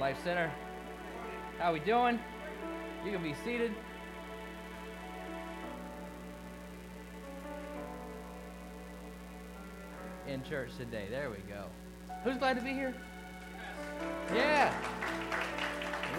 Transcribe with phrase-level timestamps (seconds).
[0.00, 0.50] Life Center.
[1.58, 2.18] How we doing?
[3.04, 3.72] You can be seated.
[10.26, 11.06] In church today.
[11.10, 11.64] There we go.
[12.24, 12.94] Who's glad to be here?
[14.34, 14.74] Yeah.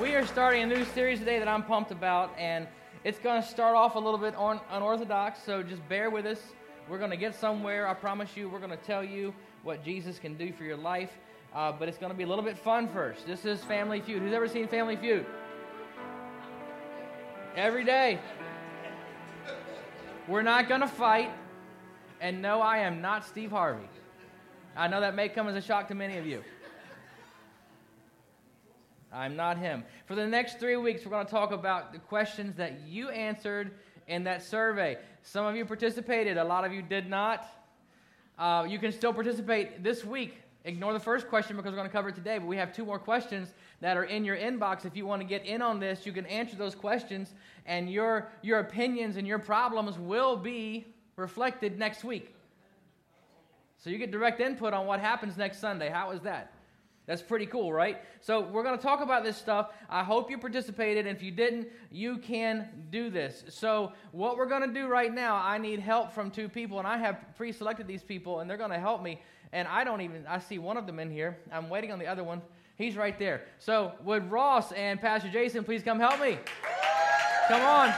[0.02, 2.68] We are starting a new series today that I'm pumped about, and
[3.04, 6.40] it's going to start off a little bit un- unorthodox, so just bear with us.
[6.88, 7.88] We're going to get somewhere.
[7.88, 9.34] I promise you, we're going to tell you
[9.64, 11.12] what Jesus can do for your life,
[11.56, 13.26] uh, but it's going to be a little bit fun first.
[13.26, 14.22] This is Family Feud.
[14.22, 15.26] Who's ever seen Family Feud?
[17.56, 18.20] Every day.
[20.28, 21.32] We're not going to fight,
[22.20, 23.88] and no, I am not Steve Harvey.
[24.76, 26.44] I know that may come as a shock to many of you.
[29.14, 29.86] I'm not him.
[30.08, 33.72] For the next three weeks, we're going to talk about the questions that you answered
[34.08, 34.98] in that survey.
[35.22, 37.48] Some of you participated, a lot of you did not.
[38.38, 40.42] Uh, you can still participate this week.
[40.66, 42.86] Ignore the first question because we're going to cover it today, but we have two
[42.86, 44.84] more questions that are in your inbox.
[44.84, 47.36] If you want to get in on this, you can answer those questions,
[47.68, 52.34] and your, your opinions and your problems will be reflected next week.
[53.78, 55.90] So you get direct input on what happens next Sunday.
[55.90, 56.52] How is that?
[57.06, 58.02] That's pretty cool, right?
[58.22, 59.70] So we're going to talk about this stuff.
[59.88, 61.06] I hope you participated.
[61.06, 63.44] If you didn't, you can do this.
[63.50, 66.88] So what we're going to do right now, I need help from two people, and
[66.88, 69.22] I have pre-selected these people, and they're going to help me.
[69.56, 71.38] And I don't even, I see one of them in here.
[71.50, 72.42] I'm waiting on the other one.
[72.78, 73.44] He's right there.
[73.58, 76.38] So would Ross and Pastor Jason please come help me?
[77.48, 77.94] Come on.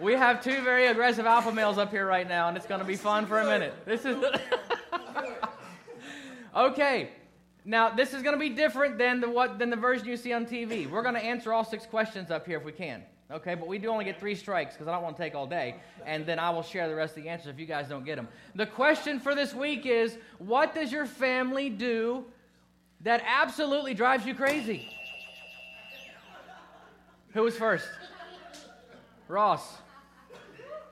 [0.00, 2.86] We have two very aggressive alpha males up here right now, and it's going to
[2.86, 3.74] be fun for a minute.
[3.84, 4.16] This is.
[6.56, 7.10] okay.
[7.64, 10.32] Now this is going to be different than the what than the version you see
[10.32, 10.88] on TV.
[10.88, 13.02] We're going to answer all six questions up here if we can.
[13.30, 15.46] Okay, but we do only get three strikes because I don't want to take all
[15.46, 18.04] day, and then I will share the rest of the answers if you guys don't
[18.04, 18.26] get them.
[18.56, 22.24] The question for this week is: What does your family do
[23.02, 24.88] that absolutely drives you crazy?
[27.34, 27.86] Who was first?
[29.28, 29.76] Ross.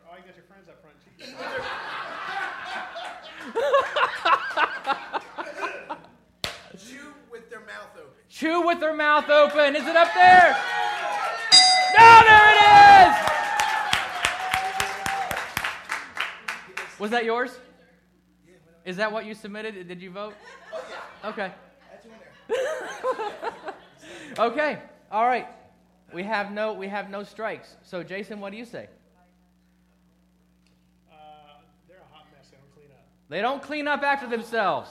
[0.08, 0.96] Oh, you got your friends up front.
[1.17, 1.17] Jeez.
[6.78, 8.14] Chew with their mouth open.
[8.28, 9.76] Chew with their mouth open.
[9.76, 10.56] Is it up there?
[11.98, 13.16] No, there it is!
[16.98, 17.58] Was that yours?
[18.84, 19.86] Is that what you submitted?
[19.86, 20.34] Did you vote?
[20.72, 21.52] Oh, okay.
[21.90, 22.32] That's in there.
[24.38, 24.78] Okay.
[25.10, 25.48] All right.
[26.14, 27.76] We have no we have no strikes.
[27.82, 28.88] So Jason, what do you say?
[31.10, 31.14] Uh,
[31.88, 32.48] they're a hot mess.
[32.50, 33.04] They don't clean up.
[33.28, 34.90] They don't clean up after themselves.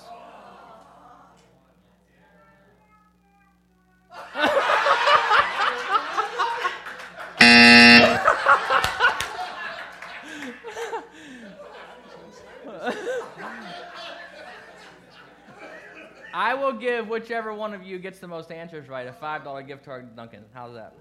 [16.34, 19.84] I will give whichever one of you gets the most answers right a $5 gift
[19.84, 20.46] card to Dunkin'.
[20.54, 20.96] How's that?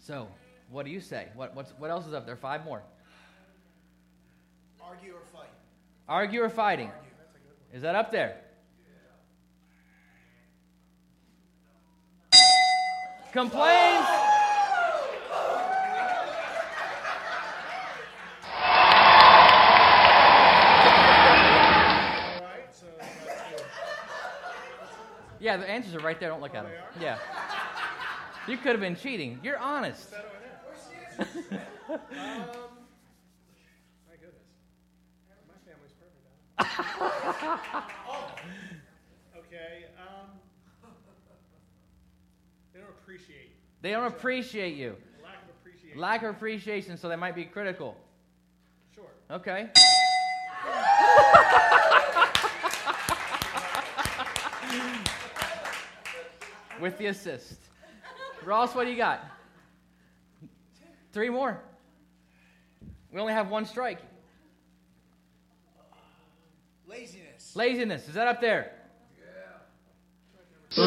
[0.00, 0.26] So,
[0.68, 1.28] what do you say?
[1.36, 2.34] What, what else is up there?
[2.34, 2.82] Five more.
[4.92, 5.48] Argue or fight.
[6.06, 6.90] Argue or fighting?
[7.72, 8.36] Is that up there?
[13.32, 13.62] Complaints?
[13.62, 14.42] All
[22.42, 22.86] right, so.
[25.40, 26.28] Yeah, the answers are right there.
[26.28, 26.72] Don't look at them.
[27.00, 27.16] Yeah.
[28.46, 29.40] You could have been cheating.
[29.42, 30.10] You're honest.
[30.10, 30.34] That over
[31.48, 31.62] there.
[31.88, 32.00] um,
[34.08, 34.44] my goodness.
[35.48, 36.26] My family's perfect.
[36.58, 37.22] Huh?
[39.36, 39.86] okay.
[39.98, 40.30] Um,
[42.72, 43.50] they don't appreciate.
[43.80, 44.94] They don't appreciate you.
[45.20, 46.00] Lack of appreciation.
[46.00, 47.96] Lack of appreciation, so they might be critical.
[48.94, 49.06] Sure.
[49.28, 49.70] Okay.
[56.80, 57.58] With the assist.
[58.44, 59.24] Ross, what do you got?
[61.12, 61.60] Three more.
[63.10, 63.98] We only have one strike.
[67.54, 67.56] Laziness.
[67.56, 68.08] Laziness.
[68.08, 68.72] Is that up there?
[70.76, 70.82] Yeah.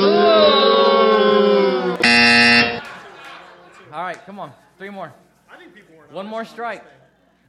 [3.92, 5.14] All right, come on, three more.
[5.52, 6.12] I think people weren't.
[6.12, 6.84] One more strike.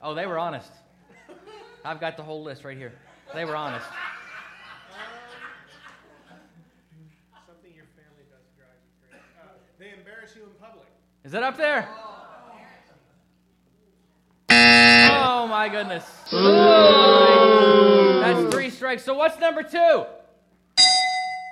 [0.02, 0.70] Oh, they were honest.
[1.84, 2.92] I've got the whole list right here.
[3.34, 3.86] They were honest.
[7.46, 9.24] Something your family does drive you crazy.
[9.40, 9.46] Uh,
[9.78, 10.86] they embarrass you in public.
[11.24, 11.88] Is that up there?
[14.48, 16.04] Oh my goodness.
[16.30, 17.95] That's
[18.94, 20.06] So what's number two?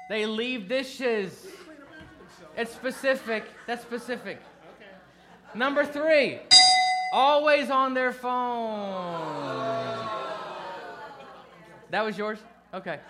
[0.08, 1.46] They leave dishes.
[2.56, 3.44] It's specific.
[3.66, 4.38] That's specific.
[4.76, 5.58] Okay.
[5.58, 6.38] Number three,
[7.12, 9.20] always on their phone.
[11.90, 12.38] That was yours?
[12.72, 13.00] Okay.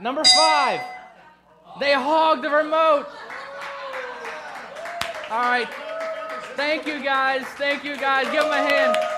[0.00, 0.80] Number five,
[1.78, 3.06] they hog the remote.
[5.30, 5.68] All right.
[6.56, 7.42] Thank you guys.
[7.58, 8.24] Thank you guys.
[8.32, 9.09] Give them a hand.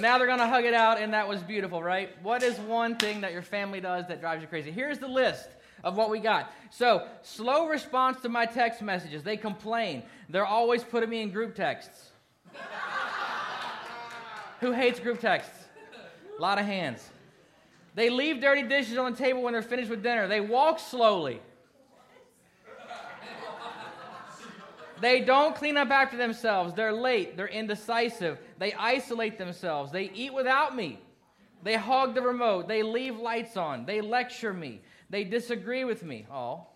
[0.00, 2.10] Now they're going to hug it out, and that was beautiful, right?
[2.22, 4.70] What is one thing that your family does that drives you crazy?
[4.70, 5.48] Here's the list
[5.84, 6.52] of what we got.
[6.70, 9.22] So, slow response to my text messages.
[9.22, 10.02] They complain.
[10.28, 12.10] They're always putting me in group texts.
[14.60, 15.66] Who hates group texts?
[16.36, 17.08] A lot of hands.
[17.94, 20.28] They leave dirty dishes on the table when they're finished with dinner.
[20.28, 21.40] They walk slowly.
[25.00, 26.74] They don't clean up after themselves.
[26.74, 27.36] They're late.
[27.36, 28.38] They're indecisive.
[28.58, 29.92] They isolate themselves.
[29.92, 31.00] They eat without me.
[31.62, 32.68] They hog the remote.
[32.68, 33.84] They leave lights on.
[33.84, 34.80] They lecture me.
[35.10, 36.26] They disagree with me.
[36.30, 36.66] Oh.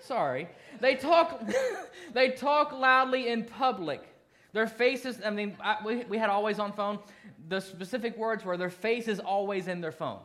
[0.00, 0.48] Sorry.
[0.80, 1.42] They talk
[2.12, 4.08] they talk loudly in public.
[4.52, 6.98] Their faces, I mean, I, we, we had always on phone.
[7.48, 10.20] The specific words were their face is always in their phone.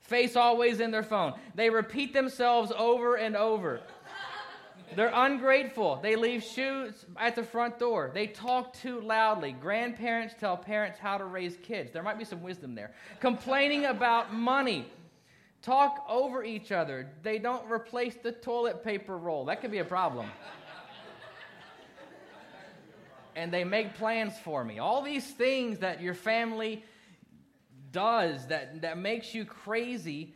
[0.00, 1.34] Face always in their phone.
[1.54, 3.80] They repeat themselves over and over.
[4.96, 6.00] They're ungrateful.
[6.02, 8.10] They leave shoes at the front door.
[8.12, 9.52] They talk too loudly.
[9.52, 11.92] Grandparents tell parents how to raise kids.
[11.92, 12.92] There might be some wisdom there.
[13.20, 14.90] Complaining about money.
[15.62, 17.08] Talk over each other.
[17.22, 19.44] They don't replace the toilet paper roll.
[19.44, 20.26] That could be a problem.
[23.36, 24.78] and they make plans for me.
[24.78, 26.84] All these things that your family
[27.92, 30.34] does that, that makes you crazy,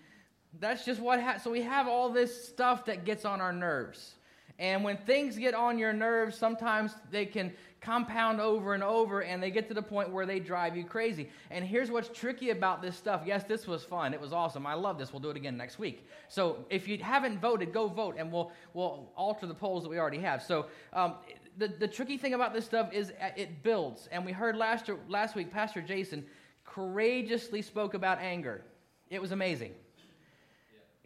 [0.60, 1.42] that's just what happens.
[1.42, 4.14] So we have all this stuff that gets on our nerves.
[4.58, 9.42] And when things get on your nerves, sometimes they can compound over and over, and
[9.42, 11.28] they get to the point where they drive you crazy.
[11.50, 13.22] And here's what's tricky about this stuff.
[13.26, 14.14] Yes, this was fun.
[14.14, 14.66] It was awesome.
[14.66, 15.12] I love this.
[15.12, 16.06] We'll do it again next week.
[16.28, 19.98] So if you haven't voted, go vote, and we'll, we'll alter the polls that we
[19.98, 20.42] already have.
[20.42, 21.14] So um,
[21.58, 24.08] the, the tricky thing about this stuff is uh, it builds.
[24.12, 26.24] And we heard last, last week, Pastor Jason
[26.64, 28.62] courageously spoke about anger.
[29.10, 29.74] It was amazing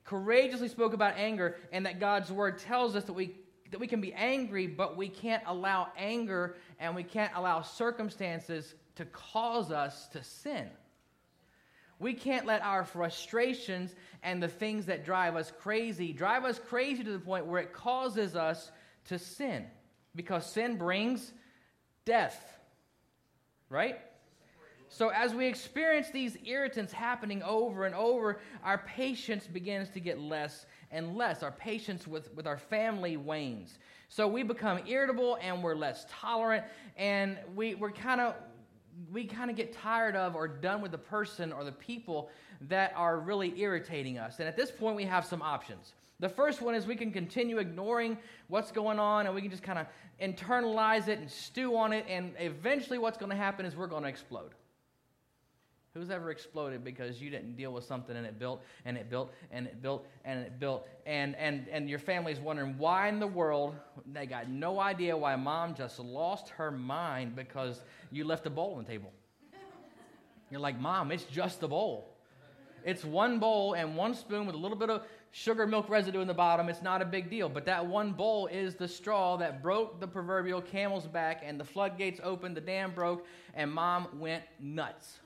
[0.08, 3.36] courageously spoke about anger and that God's word tells us that we
[3.70, 8.74] that we can be angry but we can't allow anger and we can't allow circumstances
[8.96, 10.66] to cause us to sin.
[11.98, 17.04] We can't let our frustrations and the things that drive us crazy drive us crazy
[17.04, 18.70] to the point where it causes us
[19.08, 19.66] to sin
[20.14, 21.32] because sin brings
[22.06, 22.42] death.
[23.68, 24.00] Right?
[24.90, 30.18] So, as we experience these irritants happening over and over, our patience begins to get
[30.18, 31.42] less and less.
[31.42, 33.78] Our patience with, with our family wanes.
[34.08, 36.64] So, we become irritable and we're less tolerant,
[36.96, 38.34] and we, we're kind of
[39.12, 42.30] we kind of get tired of or done with the person or the people
[42.62, 44.40] that are really irritating us.
[44.40, 45.92] And at this point, we have some options.
[46.18, 48.18] The first one is we can continue ignoring
[48.48, 49.86] what's going on and we can just kind of
[50.20, 54.02] internalize it and stew on it, and eventually, what's going to happen is we're going
[54.02, 54.50] to explode.
[55.98, 59.34] Who's ever exploded because you didn't deal with something and it built and it built
[59.50, 63.26] and it built and it built and and and your family's wondering why in the
[63.26, 63.74] world
[64.12, 68.74] they got no idea why mom just lost her mind because you left a bowl
[68.76, 69.12] on the table.
[70.52, 72.14] You're like, "Mom, it's just a bowl.
[72.84, 75.02] It's one bowl and one spoon with a little bit of
[75.32, 76.68] sugar milk residue in the bottom.
[76.68, 80.06] It's not a big deal, but that one bowl is the straw that broke the
[80.06, 85.18] proverbial camel's back and the floodgates opened, the dam broke and mom went nuts."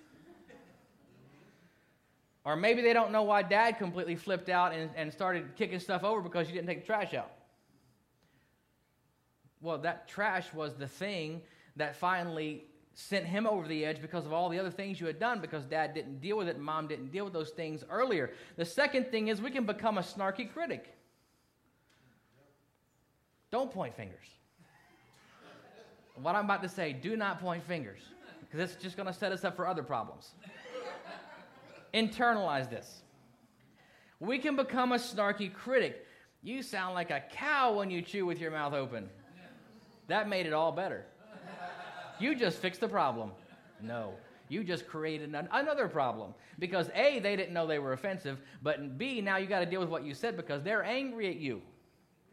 [2.44, 6.02] Or maybe they don't know why dad completely flipped out and, and started kicking stuff
[6.02, 7.30] over because you didn't take the trash out.
[9.60, 11.42] Well, that trash was the thing
[11.76, 15.18] that finally sent him over the edge because of all the other things you had
[15.18, 18.30] done because dad didn't deal with it and mom didn't deal with those things earlier.
[18.56, 20.92] The second thing is we can become a snarky critic.
[23.50, 24.26] Don't point fingers.
[26.16, 28.00] What I'm about to say, do not point fingers
[28.40, 30.32] because it's just going to set us up for other problems.
[31.94, 33.02] Internalize this.
[34.20, 36.06] We can become a snarky critic.
[36.42, 39.08] You sound like a cow when you chew with your mouth open.
[40.08, 41.06] That made it all better.
[42.18, 43.32] You just fixed the problem.
[43.80, 44.14] No.
[44.48, 48.98] You just created an, another problem because A, they didn't know they were offensive, but
[48.98, 51.62] B, now you got to deal with what you said because they're angry at you.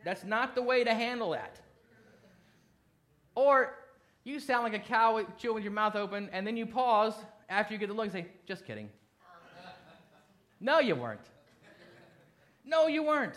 [0.04, 1.60] That's not the way to handle that.
[3.36, 3.76] Or
[4.24, 7.14] you sound like a cow chewing with your mouth open, and then you pause
[7.48, 8.90] after you get the look and say, just kidding.
[10.60, 11.22] No, you weren't.
[12.66, 13.36] No, you weren't.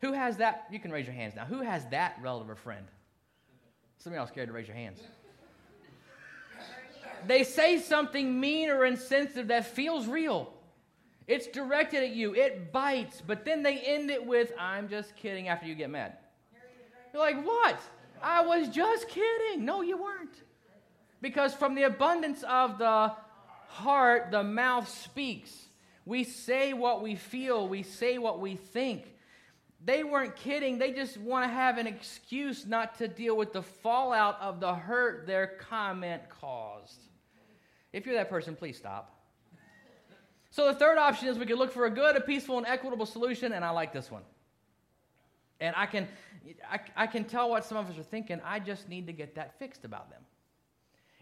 [0.00, 0.66] Who has that?
[0.70, 1.44] You can raise your hands now.
[1.44, 2.86] Who has that relative or friend?
[3.98, 5.00] Some of y'all scared to raise your hands.
[7.26, 10.52] They say something mean or insensitive that feels real.
[11.26, 15.48] It's directed at you, it bites, but then they end it with, I'm just kidding
[15.48, 16.12] after you get mad.
[17.12, 17.80] You're like, what?
[18.22, 19.64] I was just kidding.
[19.64, 20.42] No, you weren't.
[21.20, 23.12] Because from the abundance of the
[23.68, 25.66] heart, the mouth speaks.
[26.06, 29.12] We say what we feel, we say what we think.
[29.84, 30.78] They weren't kidding.
[30.78, 34.74] They just want to have an excuse not to deal with the fallout of the
[34.74, 37.00] hurt their comment caused.
[37.92, 39.12] If you're that person, please stop.
[40.50, 43.04] So the third option is we could look for a good, a peaceful, and equitable
[43.04, 44.22] solution, and I like this one.
[45.60, 46.08] And I can,
[46.70, 48.40] I, I can tell what some of us are thinking.
[48.44, 50.22] I just need to get that fixed about them.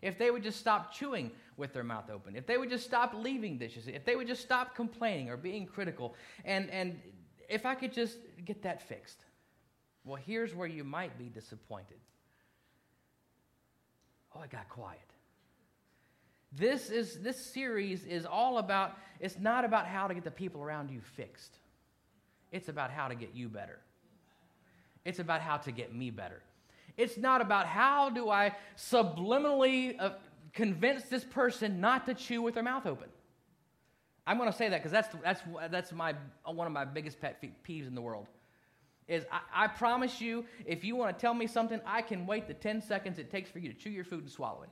[0.02, 3.14] If they would just stop chewing with their mouth open, if they would just stop
[3.14, 7.00] leaving dishes, if they would just stop complaining or being critical, and, and
[7.48, 9.24] if I could just get that fixed.
[10.04, 11.98] Well, here's where you might be disappointed.
[14.34, 14.98] Oh, I got quiet.
[16.52, 20.62] This is this series is all about it's not about how to get the people
[20.62, 21.58] around you fixed.
[22.52, 23.78] It's about how to get you better.
[25.04, 26.42] It's about how to get me better.
[26.96, 30.10] It's not about how do I subliminally uh,
[30.54, 33.08] convince this person not to chew with their mouth open.
[34.26, 36.14] I'm going to say that because that's, that's, that's my,
[36.46, 38.26] one of my biggest pet peeves in the world.
[39.06, 42.48] Is I, I promise you, if you want to tell me something, I can wait
[42.48, 44.70] the 10 seconds it takes for you to chew your food and swallow it.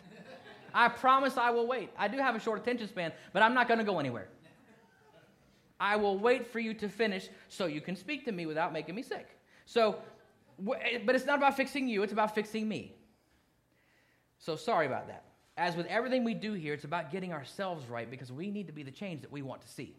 [0.74, 1.90] I promise I will wait.
[1.98, 4.28] I do have a short attention span, but I'm not going to go anywhere.
[5.78, 8.94] I will wait for you to finish so you can speak to me without making
[8.94, 9.28] me sick.
[9.66, 9.96] So,
[10.80, 12.94] eh, but it's not about fixing you, it's about fixing me.
[14.38, 15.24] So sorry about that.
[15.56, 18.72] As with everything we do here, it's about getting ourselves right because we need to
[18.72, 19.94] be the change that we want to see.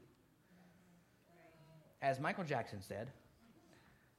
[2.01, 3.12] As Michael Jackson said,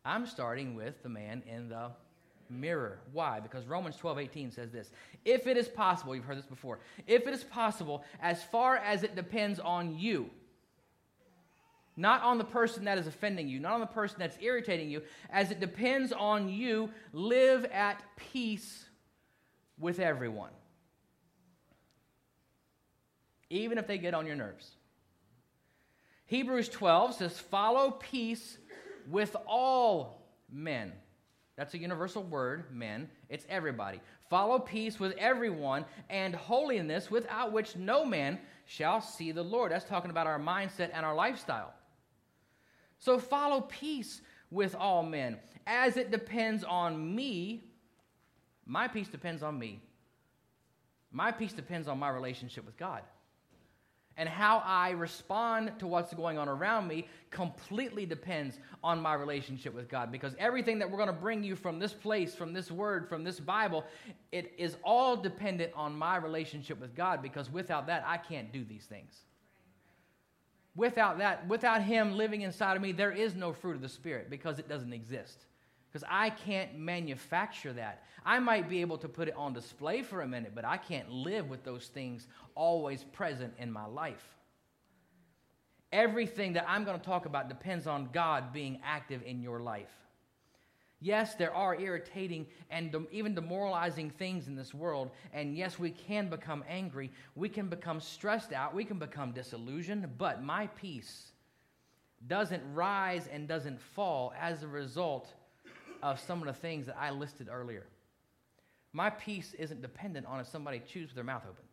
[0.04, 1.90] I'm starting with the man in the
[2.48, 3.00] mirror.
[3.12, 3.40] Why?
[3.40, 4.90] Because Romans 12, 18 says this.
[5.24, 9.02] If it is possible, you've heard this before, if it is possible, as far as
[9.02, 10.30] it depends on you,
[11.96, 15.02] not on the person that is offending you, not on the person that's irritating you,
[15.30, 18.84] as it depends on you, live at peace
[19.78, 20.50] with everyone
[23.50, 24.76] even if they get on your nerves.
[26.26, 28.58] Hebrews 12 says, Follow peace
[29.08, 30.92] with all men.
[31.56, 33.08] That's a universal word, men.
[33.28, 34.00] It's everybody.
[34.28, 39.70] Follow peace with everyone and holiness, without which no man shall see the Lord.
[39.70, 41.72] That's talking about our mindset and our lifestyle.
[42.98, 45.38] So follow peace with all men.
[45.66, 47.64] As it depends on me,
[48.66, 49.82] my peace depends on me.
[51.12, 53.02] My peace depends on my relationship with God
[54.16, 59.74] and how I respond to what's going on around me completely depends on my relationship
[59.74, 60.12] with God.
[60.12, 63.24] Because everything that we're going to bring you from this place, from this word, from
[63.24, 63.84] this Bible,
[64.30, 67.22] it is all dependent on my relationship with God.
[67.22, 69.22] Because without that, I can't do these things.
[70.76, 74.28] Without that, without Him living inside of me, there is no fruit of the Spirit
[74.30, 75.46] because it doesn't exist
[75.94, 78.02] because I can't manufacture that.
[78.26, 81.08] I might be able to put it on display for a minute, but I can't
[81.08, 84.26] live with those things always present in my life.
[85.92, 89.92] Everything that I'm going to talk about depends on God being active in your life.
[91.00, 95.12] Yes, there are irritating and even demoralizing things in this world.
[95.32, 97.12] And yes, we can become angry.
[97.36, 98.74] We can become stressed out.
[98.74, 100.18] We can become disillusioned.
[100.18, 101.26] But my peace
[102.26, 105.32] doesn't rise and doesn't fall as a result
[106.04, 107.86] of some of the things that I listed earlier.
[108.92, 111.64] My peace isn't dependent on if somebody chews with their mouth open.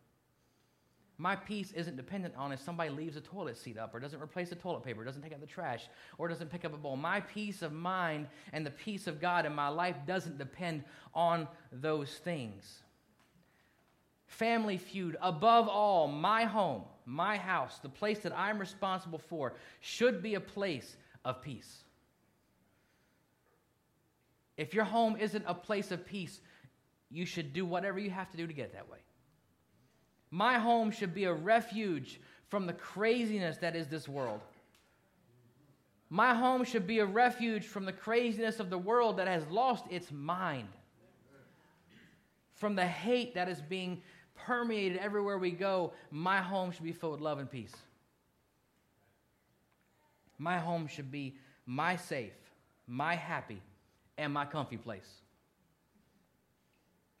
[1.18, 4.48] My peace isn't dependent on if somebody leaves a toilet seat up or doesn't replace
[4.48, 5.86] the toilet paper, doesn't take out the trash,
[6.16, 6.96] or doesn't pick up a bowl.
[6.96, 10.82] My peace of mind and the peace of God in my life doesn't depend
[11.14, 12.78] on those things.
[14.26, 20.22] Family feud, above all, my home, my house, the place that I'm responsible for, should
[20.22, 21.84] be a place of peace.
[24.56, 26.40] If your home isn't a place of peace,
[27.10, 28.98] you should do whatever you have to do to get it that way.
[30.30, 34.40] My home should be a refuge from the craziness that is this world.
[36.10, 39.84] My home should be a refuge from the craziness of the world that has lost
[39.90, 40.68] its mind,
[42.54, 44.02] from the hate that is being
[44.34, 45.92] permeated everywhere we go.
[46.10, 47.72] My home should be filled with love and peace.
[50.38, 52.32] My home should be my safe,
[52.86, 53.62] my happy,
[54.18, 55.08] and my comfy place.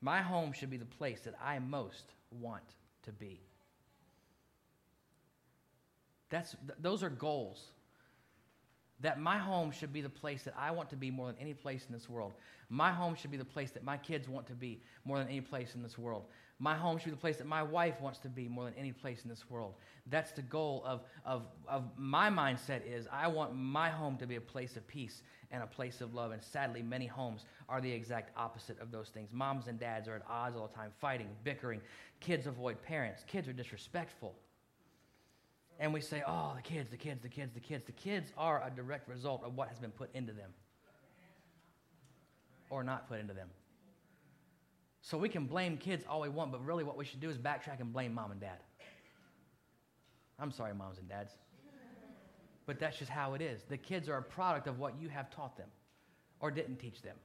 [0.00, 2.04] My home should be the place that I most
[2.40, 2.64] want
[3.04, 3.40] to be.
[6.30, 7.62] That's, th- those are goals.
[9.00, 11.54] That my home should be the place that I want to be more than any
[11.54, 12.32] place in this world.
[12.68, 15.40] My home should be the place that my kids want to be more than any
[15.40, 16.24] place in this world.
[16.62, 18.92] My home should be the place that my wife wants to be more than any
[18.92, 19.74] place in this world.
[20.06, 24.36] That's the goal of, of, of my mindset is I want my home to be
[24.36, 26.30] a place of peace and a place of love.
[26.30, 29.30] And sadly, many homes are the exact opposite of those things.
[29.32, 31.80] Moms and dads are at odds all the time, fighting, bickering.
[32.20, 33.24] Kids avoid parents.
[33.26, 34.32] Kids are disrespectful.
[35.80, 37.84] And we say, oh, the kids, the kids, the kids, the kids.
[37.86, 40.52] The kids are a direct result of what has been put into them
[42.70, 43.48] or not put into them.
[45.02, 47.36] So we can blame kids all we want, but really what we should do is
[47.36, 48.58] backtrack and blame mom and dad.
[50.38, 51.32] I'm sorry, moms and dads.
[52.66, 53.62] But that's just how it is.
[53.68, 55.68] The kids are a product of what you have taught them
[56.38, 57.16] or didn't teach them.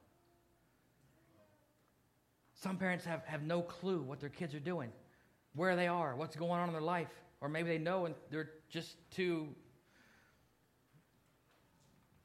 [2.56, 4.92] Some parents have, have no clue what their kids are doing,
[5.54, 7.10] where they are, what's going on in their life.
[7.42, 9.48] Or maybe they know and they're just too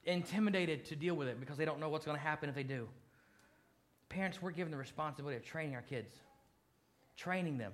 [0.04, 2.62] intimidated to deal with it because they don't know what's going to happen if they
[2.62, 2.88] do.
[4.12, 6.12] Parents, we're given the responsibility of training our kids,
[7.16, 7.72] training them.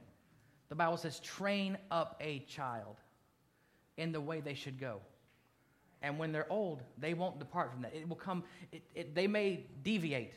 [0.69, 2.95] The Bible says, train up a child
[3.97, 5.01] in the way they should go.
[6.01, 7.93] And when they're old, they won't depart from that.
[7.93, 10.33] It will come, it, it, they may deviate,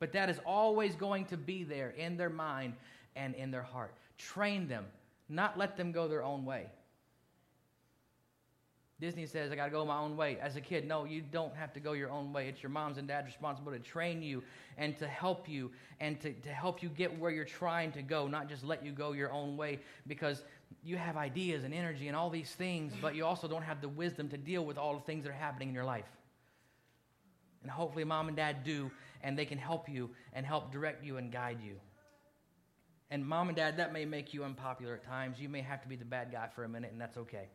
[0.00, 2.74] but that is always going to be there in their mind
[3.14, 3.94] and in their heart.
[4.16, 4.86] Train them,
[5.28, 6.66] not let them go their own way.
[9.00, 10.38] Disney says, I got to go my own way.
[10.40, 12.48] As a kid, no, you don't have to go your own way.
[12.48, 14.42] It's your mom's and dad's responsibility to train you
[14.76, 18.26] and to help you and to, to help you get where you're trying to go,
[18.26, 19.78] not just let you go your own way
[20.08, 20.42] because
[20.82, 23.88] you have ideas and energy and all these things, but you also don't have the
[23.88, 26.10] wisdom to deal with all the things that are happening in your life.
[27.62, 28.90] And hopefully, mom and dad do,
[29.22, 31.76] and they can help you and help direct you and guide you.
[33.10, 35.40] And mom and dad, that may make you unpopular at times.
[35.40, 37.48] You may have to be the bad guy for a minute, and that's okay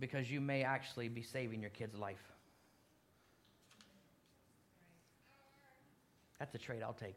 [0.00, 2.22] because you may actually be saving your kid's life.
[6.38, 7.16] That's a trade I'll take.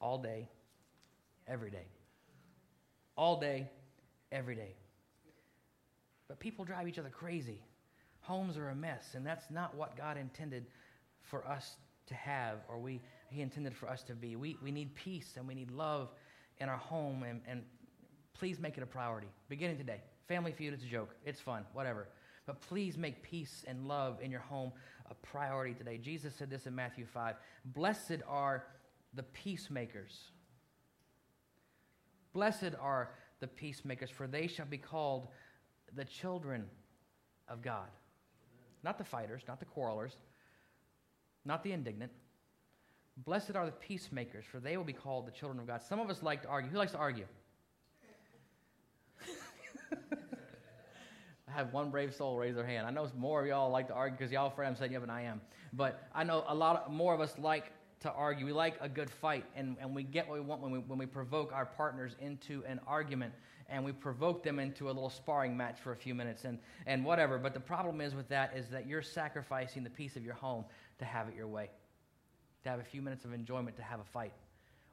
[0.00, 0.48] All day,
[1.46, 1.86] every day.
[3.16, 3.68] All day,
[4.30, 4.74] every day.
[6.28, 7.60] But people drive each other crazy.
[8.20, 10.66] Homes are a mess, and that's not what God intended
[11.22, 11.76] for us
[12.06, 14.36] to have or we, He intended for us to be.
[14.36, 16.10] We, we need peace and we need love
[16.58, 17.62] in our home, and, and
[18.34, 20.00] please make it a priority, beginning today.
[20.28, 21.14] Family feud, it's a joke.
[21.24, 22.08] It's fun, whatever.
[22.46, 24.72] But please make peace and love in your home
[25.10, 25.96] a priority today.
[25.96, 28.64] Jesus said this in Matthew 5 Blessed are
[29.14, 30.18] the peacemakers.
[32.34, 33.10] Blessed are
[33.40, 35.28] the peacemakers, for they shall be called
[35.96, 36.66] the children
[37.48, 37.88] of God.
[38.84, 40.12] Not the fighters, not the quarrelers,
[41.44, 42.12] not the indignant.
[43.24, 45.82] Blessed are the peacemakers, for they will be called the children of God.
[45.82, 46.70] Some of us like to argue.
[46.70, 47.26] Who likes to argue?
[51.48, 52.86] I have one brave soul raise their hand.
[52.86, 55.02] I know more of y'all like to argue because y'all afraid I'm setting you up,
[55.02, 55.40] and I am.
[55.72, 58.46] But I know a lot of, more of us like to argue.
[58.46, 60.98] We like a good fight, and, and we get what we want when we, when
[60.98, 63.32] we provoke our partners into an argument
[63.68, 67.04] and we provoke them into a little sparring match for a few minutes and, and
[67.04, 67.38] whatever.
[67.38, 70.64] But the problem is with that is that you're sacrificing the peace of your home
[70.98, 71.68] to have it your way,
[72.64, 74.32] to have a few minutes of enjoyment to have a fight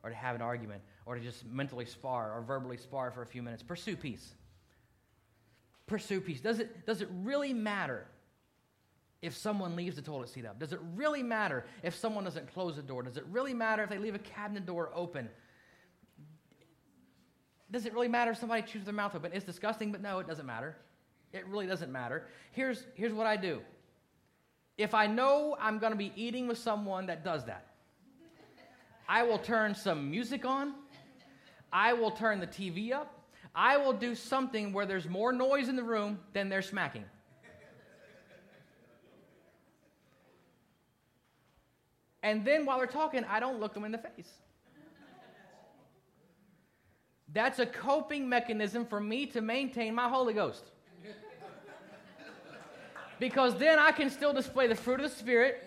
[0.04, 3.26] or to have an argument or to just mentally spar or verbally spar for a
[3.26, 3.64] few minutes.
[3.64, 4.36] Pursue peace
[5.88, 6.42] pursue peace?
[6.42, 8.08] Does it, does it really matter
[9.22, 10.60] if someone leaves the toilet seat up?
[10.60, 13.04] Does it really matter if someone doesn't close the door?
[13.04, 15.30] Does it really matter if they leave a cabinet door open?
[17.72, 19.32] Does it really matter if somebody chews their mouth open?
[19.34, 20.76] It's disgusting, but no, it doesn't matter.
[21.34, 22.28] It really doesn't matter.
[22.52, 23.62] Here's, here's what I do.
[24.78, 27.68] If I know I'm going to be eating with someone that does that,
[29.08, 30.74] I will turn some music on.
[31.72, 33.25] I will turn the TV up.
[33.56, 37.06] I will do something where there's more noise in the room than they're smacking.
[42.22, 44.30] And then while they're talking, I don't look them in the face.
[47.32, 50.64] That's a coping mechanism for me to maintain my Holy Ghost.
[53.20, 55.64] Because then I can still display the fruit of the Spirit.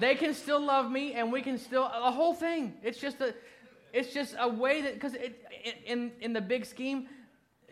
[0.00, 2.74] They can still love me, and we can still, the whole thing.
[2.82, 3.34] It's just a,
[3.92, 5.14] it's just a way that, because
[5.84, 7.08] in, in the big scheme,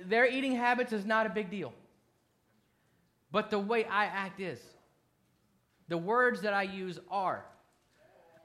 [0.04, 1.72] their eating habits is not a big deal.
[3.30, 4.60] But the way I act is.
[5.88, 7.44] The words that I use are.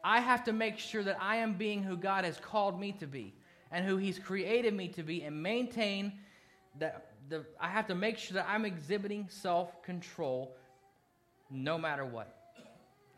[0.03, 3.07] I have to make sure that I am being who God has called me to
[3.07, 3.33] be.
[3.71, 6.13] and who He's created me to be and maintain
[6.79, 10.55] that the, I have to make sure that I'm exhibiting self control
[11.49, 12.35] no matter what.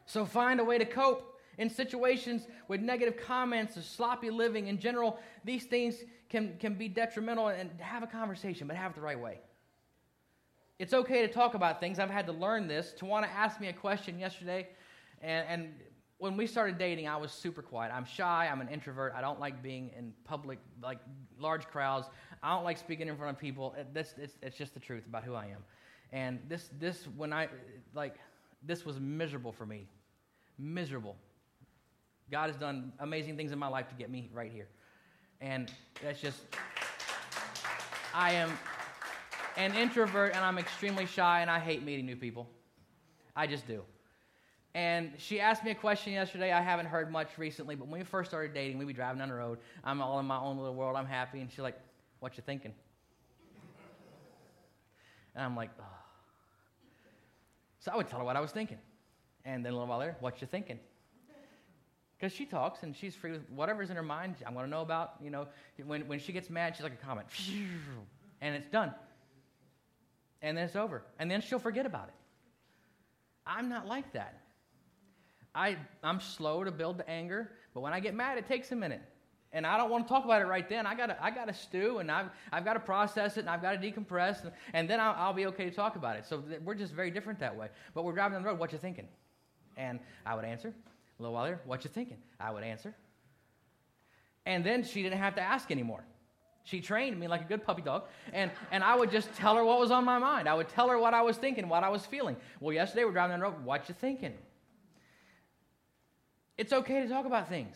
[0.05, 4.67] So find a way to cope in situations with negative comments or sloppy living.
[4.67, 5.95] In general, these things
[6.33, 9.37] can, can be detrimental and have a conversation, but have it the right way.
[10.79, 11.99] It's okay to talk about things.
[11.99, 12.95] I've had to learn this.
[12.99, 14.67] Tawana asked me a question yesterday,
[15.21, 15.73] and, and
[16.17, 17.93] when we started dating, I was super quiet.
[17.93, 18.49] I'm shy.
[18.51, 19.13] I'm an introvert.
[19.15, 20.97] I don't like being in public, like
[21.37, 22.07] large crowds.
[22.41, 23.75] I don't like speaking in front of people.
[23.95, 25.63] It's, it's just the truth about who I am.
[26.11, 27.47] And this this when I
[27.93, 28.15] like
[28.63, 29.87] this was miserable for me,
[30.57, 31.15] miserable.
[32.31, 34.67] God has done amazing things in my life to get me right here,
[35.43, 35.69] and
[36.01, 36.39] that's just
[38.15, 38.57] I am
[39.57, 42.47] an introvert and I'm extremely shy and I hate meeting new people.
[43.35, 43.81] I just do.
[44.73, 46.51] And she asked me a question yesterday.
[46.51, 49.29] I haven't heard much recently, but when we first started dating, we'd be driving down
[49.29, 49.59] the road.
[49.83, 50.95] I'm all in my own little world.
[50.95, 51.41] I'm happy.
[51.41, 51.77] And she's like,
[52.19, 52.73] What you thinking?
[55.35, 55.83] And I'm like, oh.
[57.79, 58.77] So I would tell her what I was thinking.
[59.45, 60.79] And then a little while later, What you thinking?
[62.23, 64.35] Because she talks and she's free with whatever's in her mind.
[64.47, 65.45] I'm going to know about, you know,
[65.85, 67.27] when, when she gets mad, she's like a comment.
[68.41, 68.93] And it's done.
[70.41, 71.03] And then it's over.
[71.17, 72.13] And then she'll forget about it.
[73.47, 74.41] I'm not like that.
[75.55, 78.75] I, I'm slow to build the anger, but when I get mad, it takes a
[78.75, 79.01] minute.
[79.53, 80.85] And I don't want to talk about it right then.
[80.85, 83.81] I got I to stew, and I've, I've got to process it, and I've got
[83.81, 86.25] to decompress, and, and then I'll, I'll, be okay to talk about it.
[86.25, 87.67] So th- we're just very different that way.
[87.93, 89.07] But we're driving down the road, what you thinking?
[89.77, 90.73] And I would answer.
[91.19, 92.17] A little while later, what you thinking?
[92.39, 92.95] I would answer.
[94.45, 96.03] And then she didn't have to ask anymore.
[96.65, 99.65] She trained me like a good puppy dog, and, and I would just tell her
[99.65, 100.47] what was on my mind.
[100.47, 102.37] I would tell her what I was thinking, what I was feeling.
[102.61, 104.33] Well, yesterday we're driving down the road, what you thinking?
[106.57, 107.75] It's okay to talk about things.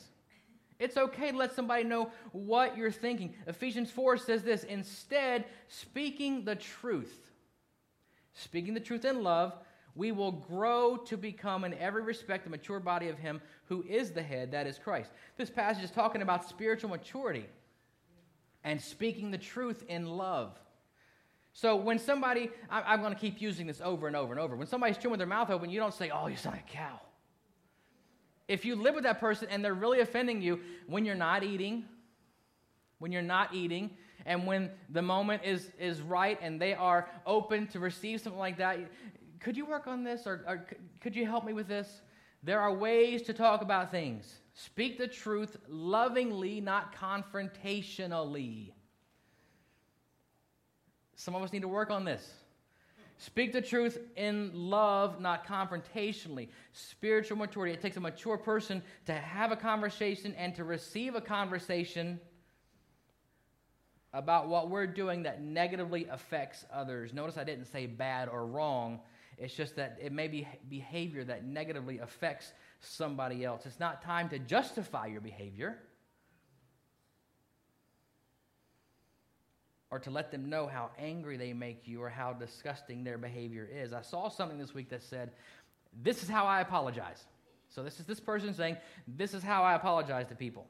[0.80, 3.34] It's okay to let somebody know what you're thinking.
[3.48, 7.32] Ephesians 4 says this instead, speaking the truth,
[8.34, 9.54] speaking the truth in love,
[9.98, 14.12] we will grow to become, in every respect, the mature body of Him who is
[14.12, 15.12] the head, that is Christ.
[15.36, 17.46] This passage is talking about spiritual maturity
[18.64, 20.58] and speaking the truth in love.
[21.54, 24.56] So when somebody, I'm going to keep using this over and over and over.
[24.56, 27.02] When somebody's chewing their mouth open, you don't say, oh, you sound like a cow
[28.48, 31.86] if you live with that person and they're really offending you when you're not eating,
[33.00, 33.92] when you're not eating,
[34.26, 38.58] and when the moment is, is right and they are open to receive something like
[38.58, 38.80] that,
[39.40, 40.66] could you work on this or, or
[41.02, 42.02] could you help me with this?
[42.44, 44.40] There are ways to talk about things.
[44.54, 48.72] Speak the truth lovingly, not confrontationally.
[51.16, 52.32] Some of us need to work on this.
[53.20, 56.50] Speak the truth in love, not confrontationally.
[56.74, 57.74] Spiritual maturity.
[57.74, 62.20] It takes a mature person to have a conversation and to receive a conversation
[64.14, 67.14] about what we're doing that negatively affects others.
[67.14, 69.00] Notice I didn't say bad or wrong.
[69.38, 73.66] It's just that it may be behavior that negatively affects somebody else.
[73.66, 75.80] It's not time to justify your behavior.
[79.90, 83.68] or to let them know how angry they make you or how disgusting their behavior
[83.72, 83.94] is.
[83.94, 85.32] I saw something this week that said,
[86.04, 87.26] This is how I apologize.
[87.70, 90.68] So, this is this person saying, This is how I apologize to people.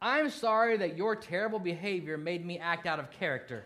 [0.00, 3.64] I'm sorry that your terrible behavior made me act out of character.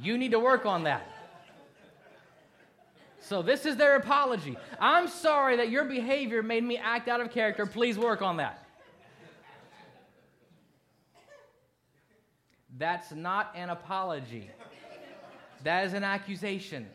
[0.00, 1.08] you need to work on that.
[3.26, 4.58] So, this is their apology.
[4.78, 7.64] I'm sorry that your behavior made me act out of character.
[7.64, 8.66] Please work on that.
[12.76, 14.50] That's not an apology.
[15.62, 16.86] That is an accusation.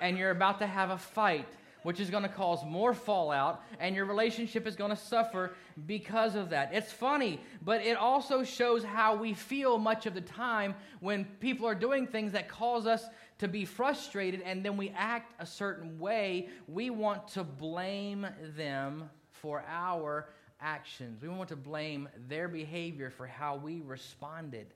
[0.00, 1.48] And you're about to have a fight,
[1.82, 6.36] which is going to cause more fallout, and your relationship is going to suffer because
[6.36, 6.70] of that.
[6.72, 11.66] It's funny, but it also shows how we feel much of the time when people
[11.66, 13.04] are doing things that cause us
[13.40, 16.48] to be frustrated, and then we act a certain way.
[16.66, 18.26] We want to blame
[18.56, 24.66] them for our actions, we want to blame their behavior for how we responded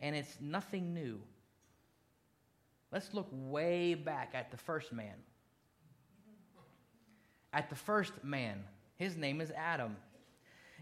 [0.00, 1.20] and it's nothing new.
[2.92, 5.14] Let's look way back at the first man.
[7.52, 8.62] At the first man,
[8.96, 9.96] his name is Adam.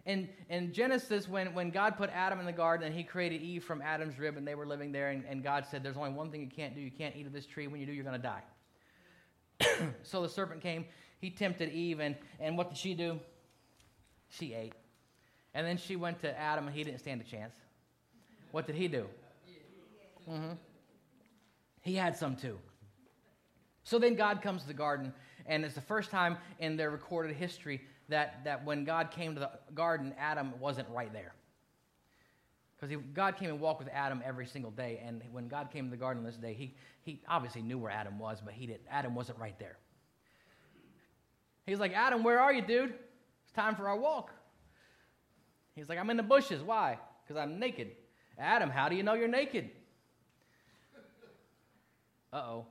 [0.06, 3.64] In, in Genesis, when, when God put Adam in the garden and he created Eve
[3.64, 6.30] from Adam's rib and they were living there, and, and God said, There's only one
[6.30, 6.80] thing you can't do.
[6.80, 7.66] You can't eat of this tree.
[7.66, 8.42] When you do, you're going to die.
[10.04, 10.84] so the serpent came,
[11.20, 13.18] he tempted Eve, and, and what did she do?
[14.28, 14.74] She ate.
[15.54, 17.54] And then she went to Adam, and he didn't stand a chance.
[18.52, 19.06] What did he do?
[20.30, 20.52] Mm-hmm.
[21.82, 22.58] He had some too.
[23.82, 25.12] So then God comes to the garden,
[25.46, 29.40] and it's the first time in their recorded history that, that when God came to
[29.40, 31.34] the garden, Adam wasn't right there.
[32.78, 35.90] Because God came and walked with Adam every single day, and when God came to
[35.90, 39.14] the garden this day, he, he obviously knew where Adam was, but he did, Adam
[39.14, 39.78] wasn't right there.
[41.66, 42.94] He's like, Adam, where are you, dude?
[43.44, 44.30] It's time for our walk.
[45.74, 46.62] He's like, I'm in the bushes.
[46.62, 46.98] Why?
[47.22, 47.92] Because I'm naked.
[48.38, 49.70] Adam, how do you know you're naked?
[52.32, 52.66] Uh oh.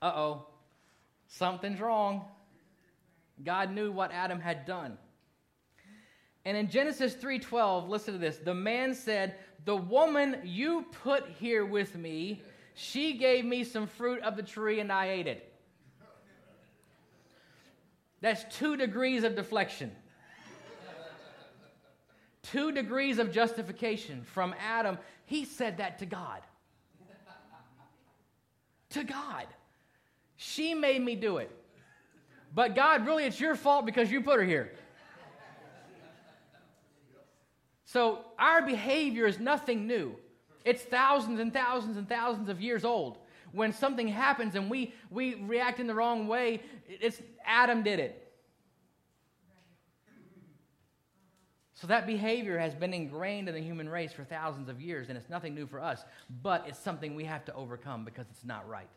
[0.00, 0.46] Uh oh.
[1.26, 2.26] Something's wrong.
[3.44, 4.98] God knew what Adam had done.
[6.44, 8.38] And in Genesis 3:12, listen to this.
[8.38, 12.42] The man said, "The woman you put here with me,
[12.74, 15.48] she gave me some fruit of the tree and I ate it."
[18.20, 19.96] That's 2 degrees of deflection.
[22.42, 24.98] 2 degrees of justification from Adam.
[25.26, 26.42] He said that to God.
[28.92, 29.46] to God.
[30.36, 31.50] She made me do it.
[32.54, 34.72] But God, really, it's your fault because you put her here.
[37.84, 40.16] So our behavior is nothing new.
[40.64, 43.18] It's thousands and thousands and thousands of years old.
[43.52, 48.18] When something happens and we, we react in the wrong way, it's Adam did it.
[51.74, 55.18] So that behavior has been ingrained in the human race for thousands of years, and
[55.18, 56.04] it's nothing new for us,
[56.42, 58.88] but it's something we have to overcome because it's not right.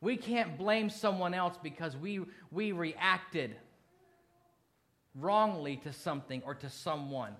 [0.00, 3.56] We can't blame someone else because we, we reacted
[5.14, 7.34] wrongly to something or to someone.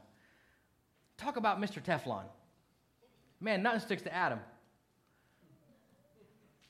[1.16, 1.82] Talk about Mr.
[1.82, 2.24] Teflon.
[3.40, 4.40] Man, nothing sticks to Adam.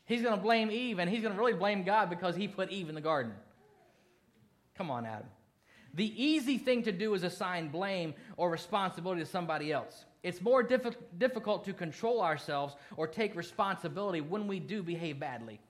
[0.04, 2.70] He's going to blame Eve, and he's going to really blame God because he put
[2.70, 3.32] Eve in the garden.
[4.74, 5.26] Come on, Adam.
[5.94, 10.04] The easy thing to do is assign blame or responsibility to somebody else.
[10.22, 15.60] It's more diffi- difficult to control ourselves or take responsibility when we do behave badly.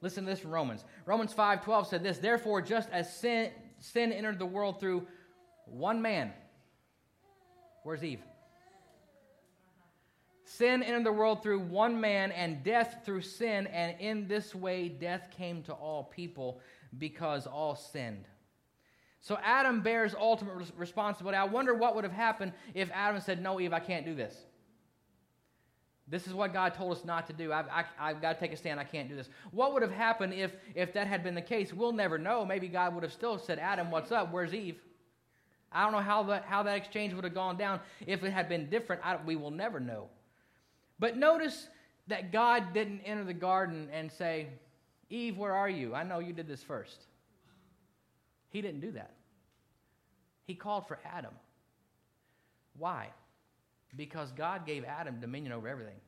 [0.00, 0.84] Listen to this from Romans.
[1.06, 5.06] Romans 5:12 said this, "Therefore just as sin, sin entered the world through
[5.66, 6.32] one man,
[7.88, 8.22] Where's Eve?
[10.44, 14.88] Sin entered the world through one man, and death through sin, and in this way
[14.88, 16.60] death came to all people
[16.98, 18.26] because all sinned.
[19.20, 21.38] So Adam bears ultimate responsibility.
[21.38, 24.36] I wonder what would have happened if Adam said, No, Eve, I can't do this.
[26.10, 27.52] This is what God told us not to do.
[27.52, 28.80] I've, I, have got to take a stand.
[28.80, 29.28] I can't do this.
[29.50, 31.72] What would have happened if, if that had been the case?
[31.72, 32.46] We'll never know.
[32.46, 34.32] Maybe God would have still said, Adam, what's up?
[34.32, 34.80] Where's Eve?
[35.70, 37.80] I don't know how that, how that exchange would have gone down.
[38.06, 40.08] If it had been different, I, we will never know.
[40.98, 41.68] But notice
[42.06, 44.46] that God didn't enter the garden and say,
[45.10, 45.94] Eve, where are you?
[45.94, 47.04] I know you did this first.
[48.48, 49.12] He didn't do that.
[50.46, 51.34] He called for Adam.
[52.78, 53.08] Why?
[53.96, 56.00] Because God gave Adam dominion over everything.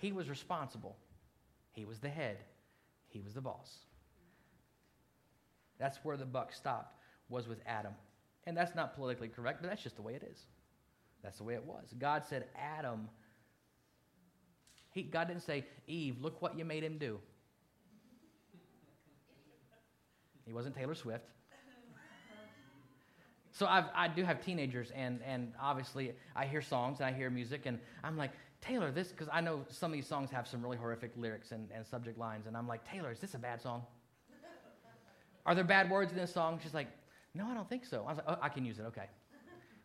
[0.00, 0.96] He was responsible,
[1.72, 2.38] he was the head,
[3.08, 3.78] he was the boss.
[5.78, 6.96] That's where the buck stopped,
[7.28, 7.92] was with Adam.
[8.44, 10.44] And that's not politically correct, but that's just the way it is.
[11.22, 11.94] That's the way it was.
[11.98, 13.08] God said, Adam,
[14.92, 17.18] he, God didn't say, Eve, look what you made him do.
[20.46, 21.24] He wasn't Taylor Swift.
[23.60, 27.28] So I've, i do have teenagers, and, and obviously I hear songs and I hear
[27.28, 28.30] music, and I'm like,
[28.62, 31.68] Taylor, this, because I know some of these songs have some really horrific lyrics and,
[31.70, 33.82] and subject lines, and I'm like, Taylor, is this a bad song?
[35.44, 36.58] Are there bad words in this song?
[36.62, 36.88] She's like,
[37.34, 38.04] no, I don't think so.
[38.06, 39.10] I was like, oh, I can use it, okay.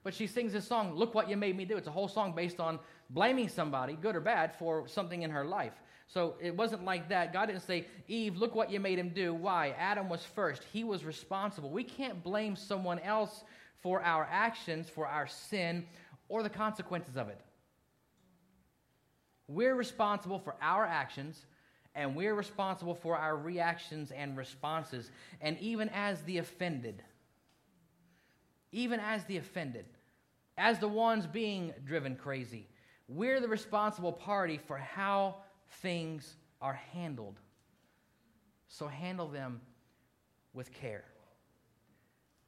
[0.05, 1.75] But she sings this song, Look What You Made Me Do.
[1.75, 5.43] It's a whole song based on blaming somebody, good or bad, for something in her
[5.43, 5.73] life.
[6.07, 7.33] So it wasn't like that.
[7.33, 9.33] God didn't say, Eve, look what you made him do.
[9.33, 9.75] Why?
[9.77, 10.63] Adam was first.
[10.71, 11.69] He was responsible.
[11.69, 13.43] We can't blame someone else
[13.81, 15.85] for our actions, for our sin,
[16.29, 17.39] or the consequences of it.
[19.47, 21.45] We're responsible for our actions,
[21.93, 25.11] and we're responsible for our reactions and responses,
[25.41, 27.03] and even as the offended
[28.75, 29.85] even as the offended,
[30.57, 32.67] as the ones being driven crazy.
[33.07, 35.37] We're the responsible party for how
[35.81, 37.39] things are handled.
[38.67, 39.61] So handle them
[40.53, 41.05] with care.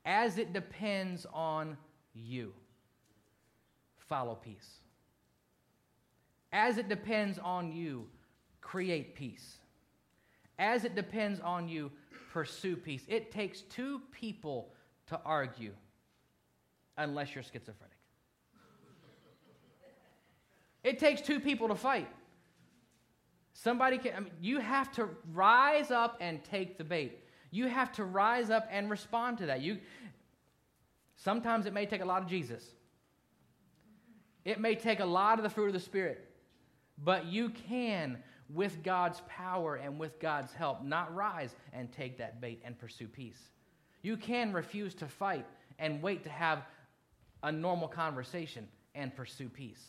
[0.07, 1.75] As it depends on
[2.13, 2.53] you,
[3.97, 4.77] follow peace.
[6.53, 8.07] As it depends on you,
[8.61, 9.57] create peace.
[10.57, 11.91] As it depends on you,
[12.31, 13.03] pursue peace.
[13.09, 14.69] It takes two people
[15.07, 15.73] to argue
[16.97, 17.97] unless you're schizophrenic.
[20.85, 22.07] It takes two people to fight.
[23.51, 27.26] Somebody can, I mean, you have to rise up and take the bait.
[27.51, 29.61] You have to rise up and respond to that.
[29.61, 29.79] You,
[31.15, 32.63] sometimes it may take a lot of Jesus.
[34.45, 36.23] It may take a lot of the fruit of the Spirit.
[37.03, 38.17] But you can
[38.53, 43.07] with God's power and with God's help, not rise and take that bait and pursue
[43.07, 43.39] peace.
[44.01, 45.45] You can refuse to fight
[45.79, 46.63] and wait to have
[47.43, 49.83] a normal conversation and pursue peace.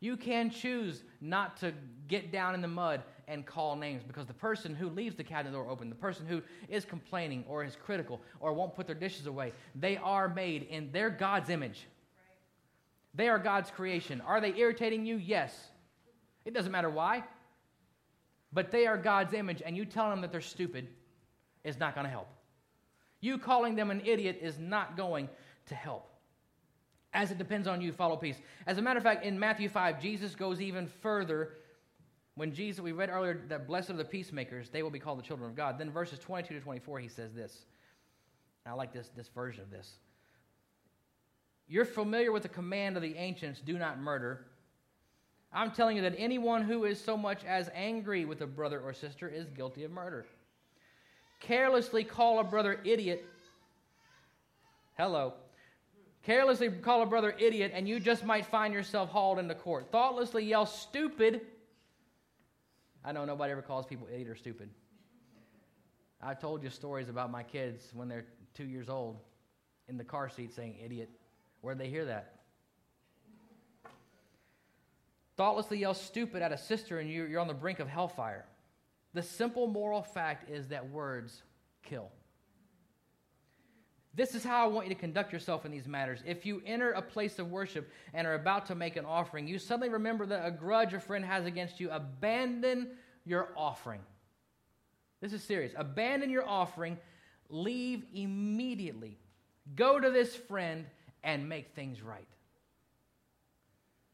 [0.00, 1.72] You can choose not to
[2.06, 5.52] get down in the mud and call names because the person who leaves the cabinet
[5.52, 9.26] door open, the person who is complaining or is critical or won't put their dishes
[9.26, 11.86] away, they are made in their God's image.
[13.14, 14.20] They are God's creation.
[14.20, 15.16] Are they irritating you?
[15.16, 15.52] Yes.
[16.44, 17.24] It doesn't matter why.
[18.52, 20.88] But they are God's image, and you telling them that they're stupid
[21.64, 22.28] is not going to help.
[23.20, 25.28] You calling them an idiot is not going
[25.66, 26.08] to help.
[27.12, 28.36] As it depends on you, follow peace.
[28.66, 31.54] As a matter of fact, in Matthew 5, Jesus goes even further.
[32.36, 35.22] When Jesus, we read earlier that blessed are the peacemakers, they will be called the
[35.22, 35.78] children of God.
[35.78, 37.64] Then verses 22 to 24, he says this.
[38.66, 39.90] I like this, this version of this.
[41.66, 44.46] You're familiar with the command of the ancients do not murder.
[45.52, 48.92] I'm telling you that anyone who is so much as angry with a brother or
[48.92, 50.26] sister is guilty of murder.
[51.40, 53.24] Carelessly call a brother idiot.
[54.98, 55.34] Hello.
[56.24, 59.90] Carelessly call a brother idiot, and you just might find yourself hauled into court.
[59.90, 61.42] Thoughtlessly yell stupid.
[63.06, 64.68] I know nobody ever calls people idiot or stupid.
[66.20, 69.20] I've told you stories about my kids when they're two years old
[69.88, 71.08] in the car seat saying idiot.
[71.60, 72.40] Where'd they hear that?
[75.36, 78.44] Thoughtlessly yell stupid at a sister and you're on the brink of hellfire.
[79.14, 81.42] The simple moral fact is that words
[81.84, 82.10] kill.
[84.16, 86.22] This is how I want you to conduct yourself in these matters.
[86.24, 89.58] If you enter a place of worship and are about to make an offering, you
[89.58, 92.92] suddenly remember that a grudge a friend has against you, abandon
[93.26, 94.00] your offering.
[95.20, 95.72] This is serious.
[95.76, 96.96] Abandon your offering,
[97.50, 99.18] leave immediately.
[99.74, 100.86] Go to this friend
[101.22, 102.28] and make things right.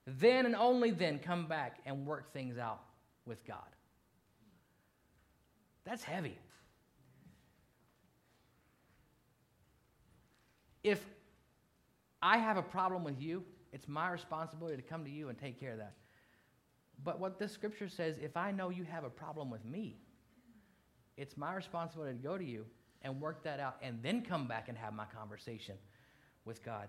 [0.04, 2.80] Then and only then come back and work things out
[3.24, 3.58] with God.
[5.84, 6.38] That's heavy.
[10.82, 11.04] If
[12.20, 15.58] I have a problem with you, it's my responsibility to come to you and take
[15.58, 15.94] care of that.
[17.04, 19.96] But what this scripture says, if I know you have a problem with me,
[21.16, 22.66] it's my responsibility to go to you
[23.02, 25.74] and work that out and then come back and have my conversation
[26.44, 26.88] with God.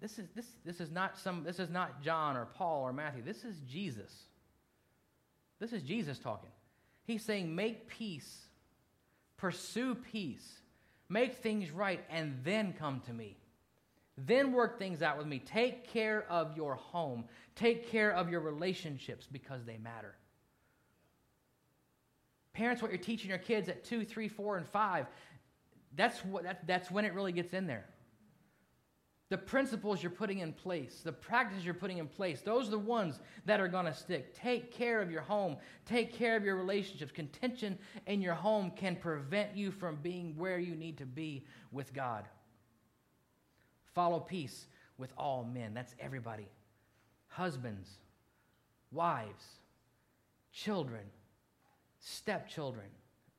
[0.00, 3.22] This is, this, this is not some this is not John or Paul or Matthew.
[3.22, 4.12] This is Jesus.
[5.58, 6.50] This is Jesus talking.
[7.04, 8.46] He's saying, make peace,
[9.36, 10.60] pursue peace,
[11.10, 13.36] make things right, and then come to me.
[14.16, 15.38] Then work things out with me.
[15.38, 17.24] Take care of your home.
[17.54, 20.14] Take care of your relationships because they matter.
[22.52, 25.06] Parents, what you're teaching your kids at two, three, four, and five,
[25.96, 27.86] that's, what, that, that's when it really gets in there
[29.30, 32.78] the principles you're putting in place, the practices you're putting in place, those are the
[32.78, 34.34] ones that are going to stick.
[34.34, 37.12] Take care of your home, take care of your relationships.
[37.12, 41.94] Contention in your home can prevent you from being where you need to be with
[41.94, 42.26] God.
[43.94, 44.66] Follow peace
[44.98, 45.74] with all men.
[45.74, 46.48] That's everybody.
[47.28, 47.88] Husbands,
[48.90, 49.44] wives,
[50.52, 51.04] children,
[52.00, 52.88] stepchildren,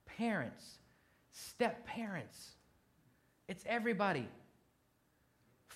[0.06, 0.78] parents,
[1.34, 2.52] step parents.
[3.50, 4.30] It's everybody.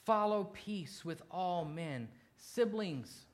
[0.06, 3.26] Follow peace with all men, siblings,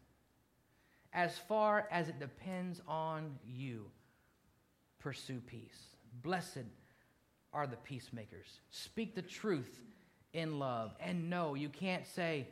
[1.13, 3.85] as far as it depends on you.
[4.99, 5.95] Pursue peace.
[6.23, 6.65] Blessed
[7.51, 8.61] are the peacemakers.
[8.69, 9.81] Speak the truth
[10.33, 10.95] in love.
[11.01, 12.47] And no, you can't say,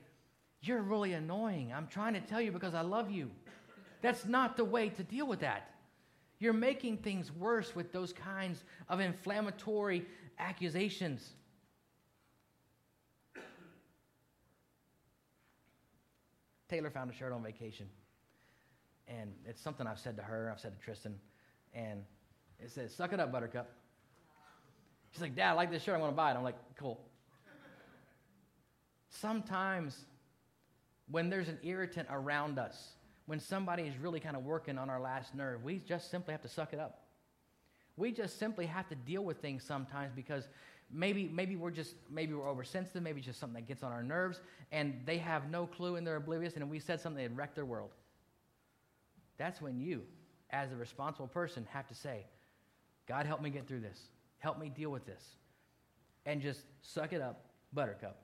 [0.61, 1.71] You're really annoying.
[1.73, 3.31] I'm trying to tell you because I love you.
[4.01, 5.71] That's not the way to deal with that.
[6.39, 10.05] You're making things worse with those kinds of inflammatory
[10.39, 11.33] accusations.
[16.69, 17.87] Taylor found a shirt on vacation.
[19.07, 21.15] And it's something I've said to her, I've said to Tristan,
[21.73, 22.03] and
[22.59, 23.71] it says, Suck it up, Buttercup.
[25.11, 26.35] She's like, Dad, I like this shirt, I'm gonna buy it.
[26.35, 26.99] I'm like, Cool.
[29.09, 30.05] Sometimes
[31.09, 32.89] when there's an irritant around us,
[33.25, 36.41] when somebody is really kind of working on our last nerve, we just simply have
[36.41, 37.01] to suck it up.
[37.97, 40.47] We just simply have to deal with things sometimes because
[40.91, 44.41] maybe maybe we're just maybe we're oversensitive maybe just something that gets on our nerves
[44.71, 47.65] and they have no clue and they're oblivious and we said something that wrecked their
[47.65, 47.91] world.
[49.37, 50.03] That's when you
[50.51, 52.25] as a responsible person have to say
[53.07, 53.99] god help me get through this.
[54.39, 55.23] Help me deal with this.
[56.25, 58.21] And just suck it up buttercup.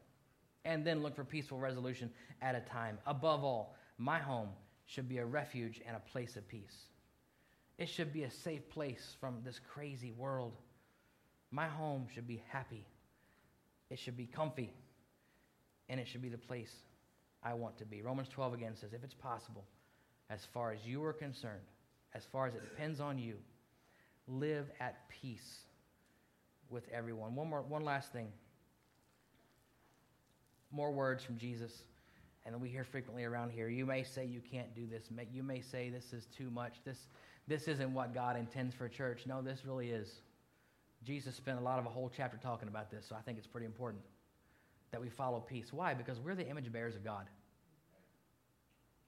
[0.64, 2.10] And then look for peaceful resolution
[2.42, 2.98] at a time.
[3.06, 4.50] Above all my home
[4.86, 6.86] should be a refuge and a place of peace.
[7.78, 10.54] It should be a safe place from this crazy world
[11.52, 12.86] my home should be happy,
[13.90, 14.72] it should be comfy,
[15.90, 16.72] and it should be the place
[17.44, 18.02] I want to be.
[18.02, 19.64] Romans 12 again says, if it's possible,
[20.30, 21.62] as far as you are concerned,
[22.14, 23.36] as far as it depends on you,
[24.28, 25.60] live at peace
[26.70, 27.36] with everyone.
[27.36, 28.28] One more, one last thing.
[30.72, 31.84] More words from Jesus,
[32.46, 33.70] and we hear frequently around here.
[33.70, 35.04] You may say you can't do this.
[35.32, 36.74] You may say this is too much.
[36.84, 36.98] This,
[37.48, 39.22] this isn't what God intends for church.
[39.28, 40.10] No, this really is.
[41.06, 43.48] Jesus spent a lot of a whole chapter talking about this, so I think it's
[43.48, 44.04] pretty important
[44.92, 45.72] that we follow peace.
[45.72, 45.94] Why?
[45.94, 47.28] Because we're the image bearers of God.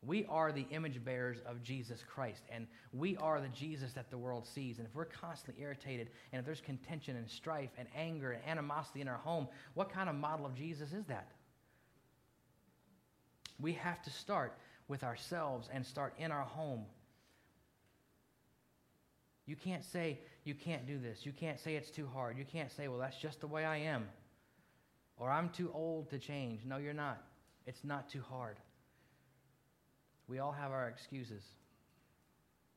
[0.03, 4.17] We are the image bearers of Jesus Christ, and we are the Jesus that the
[4.17, 4.77] world sees.
[4.77, 9.01] And if we're constantly irritated, and if there's contention and strife and anger and animosity
[9.01, 11.31] in our home, what kind of model of Jesus is that?
[13.59, 14.55] We have to start
[14.87, 16.85] with ourselves and start in our home.
[19.47, 21.25] You can't say, you can't do this.
[21.25, 22.37] You can't say it's too hard.
[22.37, 24.07] You can't say, well, that's just the way I am.
[25.17, 26.61] Or I'm too old to change.
[26.65, 27.21] No, you're not.
[27.65, 28.57] It's not too hard.
[30.27, 31.43] We all have our excuses.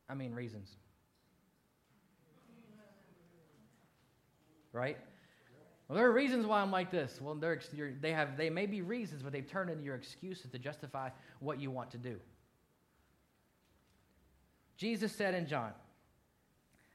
[0.08, 0.70] I mean, reasons.
[4.72, 4.96] Right?
[5.88, 7.20] Well, there are reasons why I'm like this.
[7.20, 11.10] Well, they have they may be reasons, but they've turned into your excuses to justify
[11.40, 12.16] what you want to do.
[14.76, 15.72] Jesus said in John,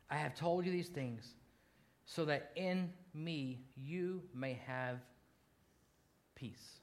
[0.10, 1.36] "I have told you these things
[2.06, 5.00] so that in me you may have
[6.36, 6.80] peace.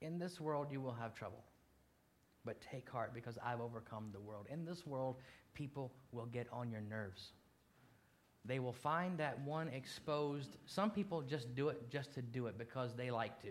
[0.00, 1.44] In this world you will have trouble."
[2.46, 4.46] but take heart because I've overcome the world.
[4.48, 5.16] In this world,
[5.52, 7.32] people will get on your nerves.
[8.46, 10.56] They will find that one exposed.
[10.66, 13.48] Some people just do it just to do it because they like to.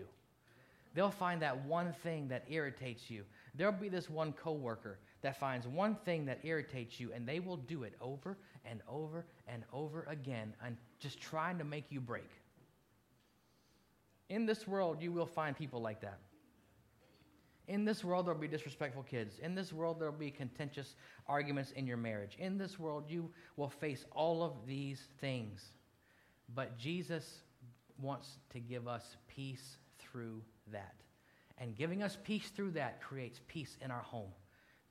[0.94, 3.24] They'll find that one thing that irritates you.
[3.54, 7.56] There'll be this one coworker that finds one thing that irritates you, and they will
[7.56, 12.30] do it over and over and over again, and just trying to make you break.
[14.28, 16.20] In this world, you will find people like that.
[17.66, 19.40] In this world, there'll be disrespectful kids.
[19.42, 20.94] In this world, there'll be contentious
[21.26, 22.36] arguments in your marriage.
[22.38, 25.72] In this world, you will face all of these things.
[26.54, 27.40] But Jesus
[28.00, 30.94] wants to give us peace through that.
[31.58, 34.30] And giving us peace through that creates peace in our home.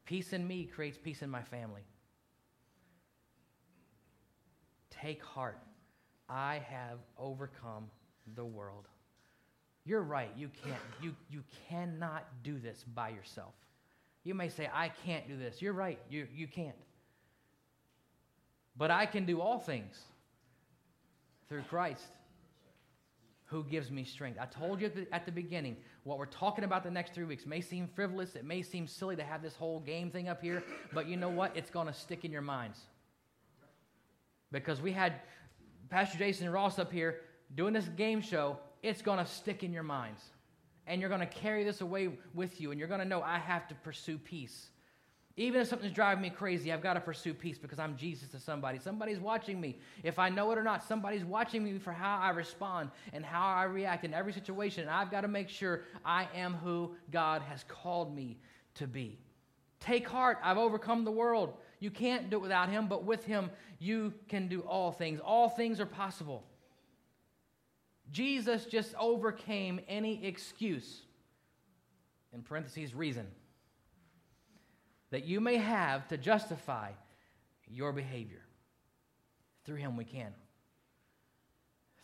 [0.05, 1.81] Peace in me creates peace in my family.
[4.89, 5.59] Take heart.
[6.29, 7.89] I have overcome
[8.35, 8.87] the world.
[9.83, 10.31] You're right.
[10.35, 10.81] You can't.
[11.01, 13.53] You, you cannot do this by yourself.
[14.23, 15.61] You may say, I can't do this.
[15.61, 15.99] You're right.
[16.09, 16.75] You, you can't.
[18.75, 19.99] But I can do all things
[21.47, 22.07] through Christ
[23.45, 24.39] who gives me strength.
[24.41, 27.25] I told you at the, at the, beginning, what we're talking about the next three
[27.25, 28.35] weeks may seem frivolous.
[28.35, 31.29] It may seem silly to have this whole game thing up here, but you know
[31.29, 31.57] what?
[31.57, 32.79] It's going to stick in your minds.
[34.51, 35.13] Because we had
[35.89, 37.21] Pastor Jason Ross up here
[37.55, 40.21] doing this game show, it's going to stick in your minds.
[40.85, 43.39] And you're going to carry this away with you, and you're going to know I
[43.39, 44.67] have to pursue peace.
[45.37, 48.39] Even if something's driving me crazy, I've got to pursue peace because I'm Jesus to
[48.39, 48.79] somebody.
[48.79, 49.79] Somebody's watching me.
[50.01, 53.45] If I know it or not, somebody's watching me for how I respond and how
[53.45, 54.83] I react in every situation.
[54.83, 58.37] And I've got to make sure I am who God has called me
[58.75, 59.19] to be.
[59.81, 61.53] Take heart, I've overcome the world.
[61.79, 65.19] You can't do it without Him, but with Him, you can do all things.
[65.19, 66.43] All things are possible.
[68.09, 71.01] Jesus just overcame any excuse,
[72.33, 73.27] in parentheses, reason,
[75.15, 76.89] that you may have to justify
[77.69, 78.41] your behavior.
[79.63, 80.33] Through him we can.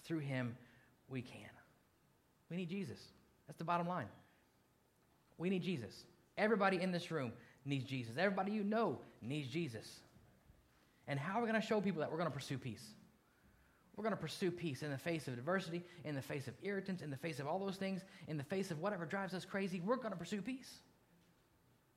[0.06, 0.56] Through him
[1.10, 1.50] we can.
[2.50, 3.00] We need Jesus.
[3.48, 4.08] That's the bottom line.
[5.38, 6.06] We need Jesus.
[6.38, 7.34] Everybody in this room
[7.66, 8.16] needs Jesus.
[8.18, 10.00] Everybody you know needs Jesus.
[11.10, 12.86] And how are we going to show people that we're going to pursue peace?
[13.98, 17.02] We're going to pursue peace in the face of adversity, in the face of irritants,
[17.02, 19.82] in the face of all those things, in the face of whatever drives us crazy.
[19.82, 20.80] We're going to pursue peace.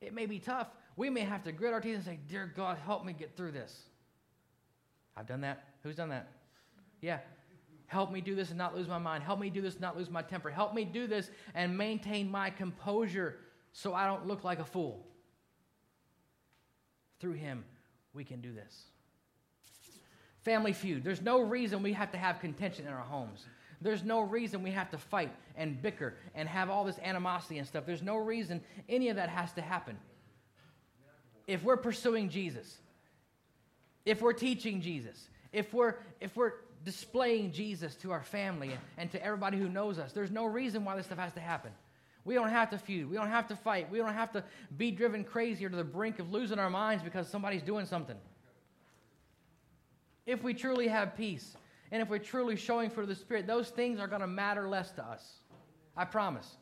[0.04, 0.68] It may be tough.
[0.96, 3.52] We may have to grit our teeth and say, Dear God, help me get through
[3.52, 3.74] this.
[5.16, 5.64] I've done that.
[5.82, 6.28] Who's done that?
[7.00, 7.18] Yeah.
[7.86, 9.22] Help me do this and not lose my mind.
[9.22, 10.50] Help me do this and not lose my temper.
[10.50, 13.36] Help me do this and maintain my composure
[13.72, 15.06] so I don't look like a fool.
[17.20, 17.64] Through him,
[18.12, 18.84] we can do this.
[20.42, 21.04] Family feud.
[21.04, 23.46] There's no reason we have to have contention in our homes.
[23.84, 27.68] There's no reason we have to fight and bicker and have all this animosity and
[27.68, 27.84] stuff.
[27.86, 29.96] There's no reason any of that has to happen.
[31.46, 32.78] If we're pursuing Jesus,
[34.04, 39.12] if we're teaching Jesus, if we're, if we're displaying Jesus to our family and, and
[39.12, 41.70] to everybody who knows us, there's no reason why this stuff has to happen.
[42.24, 43.10] We don't have to feud.
[43.10, 43.90] We don't have to fight.
[43.90, 44.42] We don't have to
[44.76, 48.16] be driven crazy or to the brink of losing our minds because somebody's doing something
[50.26, 51.56] if we truly have peace
[51.94, 54.90] and if we're truly showing for the Spirit, those things are going to matter less
[54.90, 55.34] to us.
[55.96, 56.56] I promise.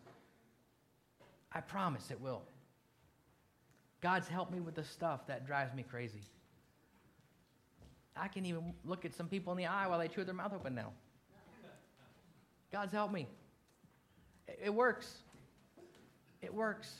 [1.50, 2.42] I promise it will.
[4.02, 6.20] God's helped me with the stuff that drives me crazy.
[8.14, 10.52] I can even look at some people in the eye while they chew their mouth
[10.52, 10.92] open now.
[12.70, 13.26] God's helped me.
[14.62, 15.14] It works.
[16.42, 16.92] It works.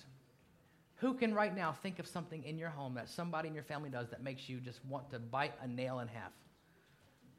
[1.01, 3.91] Who can right now think of something in your home that somebody in your family
[3.91, 6.33] does that makes you just want to bite a nail in half?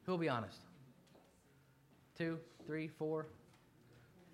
[0.04, 0.60] Who'll be honest?
[2.16, 3.26] Two, three, four,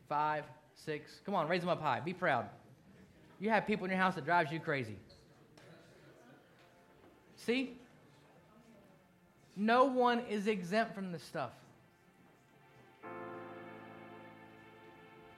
[0.08, 1.20] five, six.
[1.24, 2.00] Come on, raise them up high.
[2.00, 2.46] Be proud.
[3.38, 4.96] You have people in your house that drives you crazy.
[7.36, 7.78] See?
[9.56, 11.52] No one is exempt from this stuff.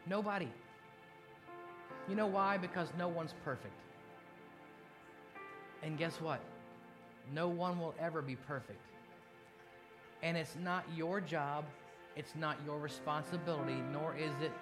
[0.06, 0.48] Nobody.
[2.08, 2.58] You know why?
[2.58, 3.74] Because no one's perfect.
[5.82, 6.40] And guess what?
[7.32, 8.80] No one will ever be perfect.
[10.22, 11.64] And it's not your job,
[12.16, 14.52] it's not your responsibility, nor is it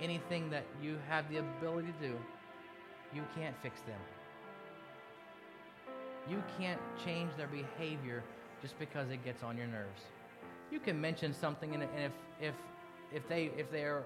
[0.00, 2.14] anything that you have the ability to do.
[3.14, 3.98] You can't fix them.
[6.28, 8.22] You can't change their behavior
[8.62, 10.02] just because it gets on your nerves.
[10.70, 12.54] You can mention something, and if if
[13.12, 14.04] if they if they're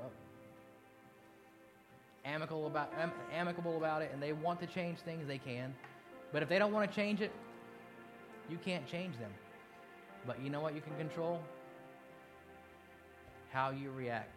[2.24, 5.74] amicable about am, amicable about it and they want to change things, they can.
[6.32, 7.30] But if they don't want to change it,
[8.48, 9.30] you can't change them.
[10.26, 11.42] But you know what you can control?
[13.54, 14.34] How you react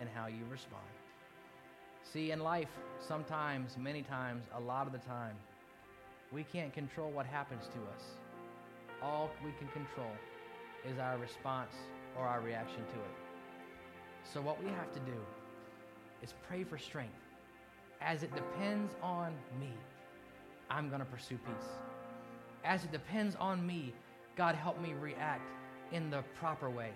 [0.00, 0.82] and how you respond.
[2.02, 5.36] See, in life, sometimes, many times, a lot of the time,
[6.32, 8.02] we can't control what happens to us.
[9.00, 10.10] All we can control
[10.84, 11.76] is our response
[12.18, 13.16] or our reaction to it.
[14.24, 15.20] So, what we have to do
[16.20, 17.14] is pray for strength.
[18.00, 19.70] As it depends on me,
[20.70, 21.68] I'm going to pursue peace.
[22.64, 23.94] As it depends on me,
[24.36, 25.48] God, help me react
[25.92, 26.90] in the proper way.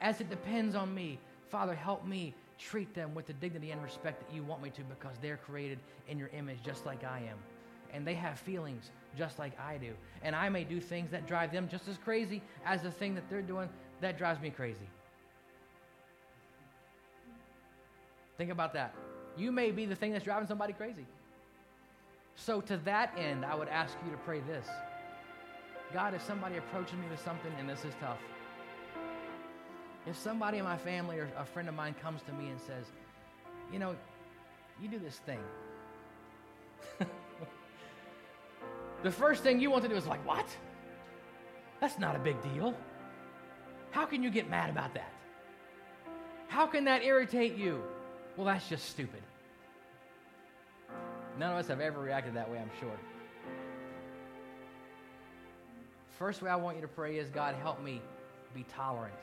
[0.00, 1.18] As it depends on me,
[1.48, 4.82] Father, help me treat them with the dignity and respect that you want me to
[4.82, 5.78] because they're created
[6.08, 7.38] in your image just like I am.
[7.92, 9.92] And they have feelings just like I do.
[10.22, 13.28] And I may do things that drive them just as crazy as the thing that
[13.30, 13.68] they're doing
[14.00, 14.88] that drives me crazy.
[18.36, 18.94] Think about that.
[19.36, 21.06] You may be the thing that's driving somebody crazy.
[22.36, 24.68] So, to that end, I would ask you to pray this
[25.92, 28.18] God, if somebody approaches me with something, and this is tough,
[30.08, 32.86] if somebody in my family or a friend of mine comes to me and says,
[33.72, 33.94] You know,
[34.80, 35.38] you do this thing.
[39.02, 40.46] the first thing you want to do is like, What?
[41.80, 42.74] That's not a big deal.
[43.90, 45.12] How can you get mad about that?
[46.48, 47.82] How can that irritate you?
[48.36, 49.22] Well, that's just stupid.
[51.38, 52.98] None of us have ever reacted that way, I'm sure.
[56.18, 58.00] First way I want you to pray is God, help me
[58.54, 59.14] be tolerant.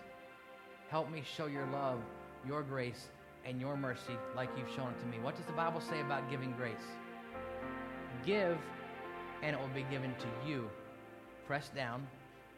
[0.89, 1.99] Help me show your love,
[2.47, 3.09] your grace,
[3.45, 5.17] and your mercy like you've shown it to me.
[5.19, 6.75] What does the Bible say about giving grace?
[8.25, 8.57] Give,
[9.43, 10.69] and it will be given to you.
[11.47, 12.07] Pressed down,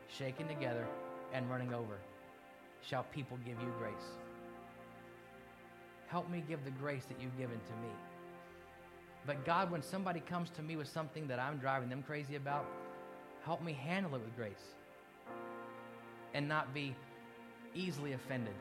[0.09, 0.85] shaken together,
[1.33, 1.97] and running over.
[2.81, 3.93] Shall people give you grace?
[6.07, 7.91] Help me give the grace that you've given to me.
[9.25, 12.65] But God, when somebody comes to me with something that I'm driving them crazy about,
[13.43, 14.73] help me handle it with grace
[16.33, 16.95] and not be
[17.77, 18.53] easily offended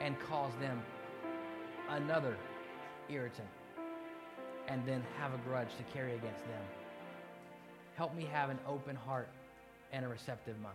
[0.00, 0.82] and cause them
[1.90, 2.36] another
[3.08, 3.48] irritant
[4.68, 6.62] and then have a grudge to carry against them.
[7.96, 9.28] Help me have an open heart
[9.92, 10.74] and a receptive mind.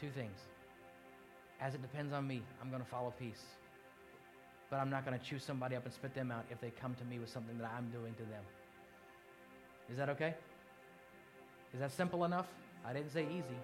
[0.00, 0.38] Two things.
[1.60, 3.42] As it depends on me, I'm going to follow peace.
[4.68, 6.94] But I'm not going to chew somebody up and spit them out if they come
[6.96, 8.42] to me with something that I'm doing to them.
[9.90, 10.34] Is that okay?
[11.72, 12.46] Is that simple enough?
[12.84, 13.56] I didn't say easy.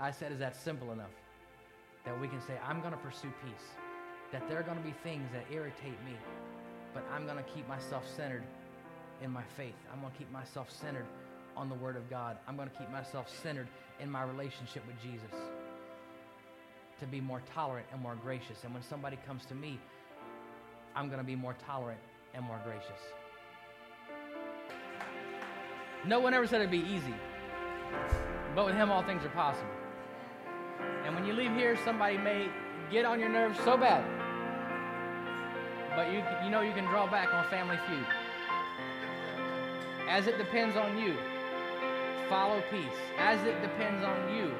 [0.00, 1.10] I said, is that simple enough?
[2.06, 3.66] That we can say, I'm going to pursue peace.
[4.32, 6.16] That there are going to be things that irritate me,
[6.94, 8.42] but I'm going to keep myself centered
[9.22, 9.74] in my faith.
[9.92, 11.04] I'm going to keep myself centered
[11.56, 12.38] on the Word of God.
[12.48, 13.68] I'm going to keep myself centered
[14.00, 15.36] in my relationship with Jesus
[17.00, 18.64] to be more tolerant and more gracious.
[18.64, 19.78] And when somebody comes to me,
[20.94, 22.00] I'm going to be more tolerant
[22.34, 23.00] and more gracious.
[26.06, 27.14] No one ever said it'd be easy,
[28.54, 29.68] but with Him, all things are possible.
[31.04, 32.48] And when you leave here, somebody may
[32.90, 34.04] get on your nerves so bad,
[35.94, 38.06] but you, you know you can draw back on Family Feud.
[40.08, 41.16] As it depends on you,
[42.28, 42.98] follow peace.
[43.18, 44.52] As it depends on you,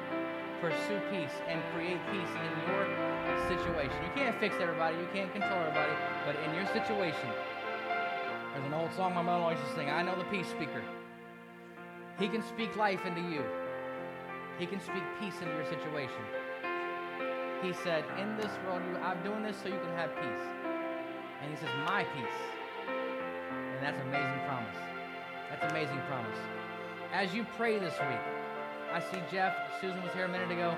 [0.61, 2.85] pursue peace and create peace in your
[3.47, 3.97] situation.
[4.03, 5.93] You can't fix everybody, you can't control everybody,
[6.25, 7.29] but in your situation,
[8.53, 10.83] there's an old song my mother always used to sing I know the peace speaker.
[12.19, 13.43] He can speak life into you,
[14.59, 16.23] he can speak peace into your situation.
[17.61, 20.45] He said, In this world, I'm doing this so you can have peace.
[21.41, 22.39] And he says, My peace.
[22.87, 24.77] And that's amazing promise.
[25.49, 26.37] That's amazing promise.
[27.13, 28.23] As you pray this week,
[28.93, 30.75] I see Jeff, Susan was here a minute ago.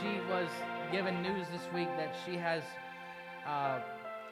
[0.00, 0.48] She was
[0.90, 2.62] given news this week that she has
[3.46, 3.80] uh,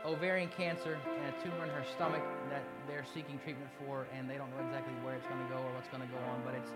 [0.05, 4.37] ovarian cancer and a tumor in her stomach that they're seeking treatment for, and they
[4.37, 6.55] don't know exactly where it's going to go or what's going to go on, but
[6.55, 6.71] it's,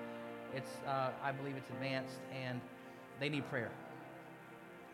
[0.55, 2.61] it's uh, I believe it's advanced, and
[3.21, 3.71] they need prayer.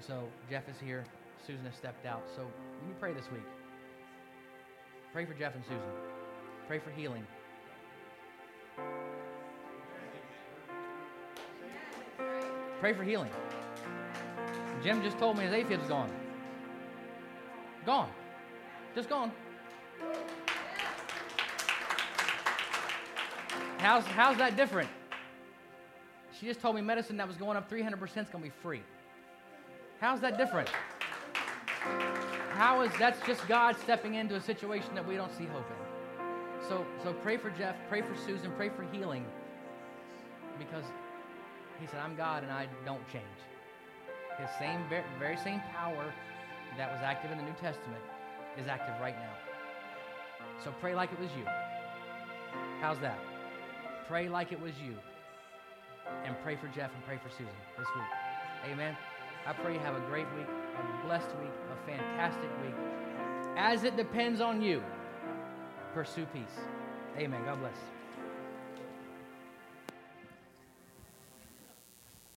[0.00, 1.04] So Jeff is here.
[1.46, 2.22] Susan has stepped out.
[2.34, 3.42] So when you pray this week,
[5.12, 5.80] pray for Jeff and Susan.
[6.66, 7.26] Pray for healing.
[12.80, 13.30] Pray for healing.
[14.82, 16.10] Jim just told me his AFib's gone.
[17.86, 18.10] Gone.
[18.94, 19.32] Just gone.
[23.78, 24.88] How's, how's that different?
[26.38, 28.82] She just told me medicine that was going up 300% is going to be free.
[30.00, 30.68] How's that different?
[32.52, 36.68] How is that's just God stepping into a situation that we don't see hope in.
[36.68, 39.24] So so pray for Jeff, pray for Susan, pray for healing.
[40.58, 40.84] Because
[41.80, 43.24] he said, I'm God and I don't change.
[44.38, 44.80] His same
[45.18, 46.12] very same power
[46.76, 48.02] that was active in the New Testament
[48.58, 49.32] is active right now.
[50.62, 51.44] So pray like it was you.
[52.80, 53.18] How's that?
[54.08, 54.94] Pray like it was you.
[56.24, 58.72] And pray for Jeff and pray for Susan this week.
[58.72, 58.96] Amen.
[59.46, 62.74] I pray you have a great week, a blessed week, a fantastic week.
[63.56, 64.82] As it depends on you,
[65.92, 66.58] pursue peace.
[67.18, 67.44] Amen.
[67.44, 67.93] God bless.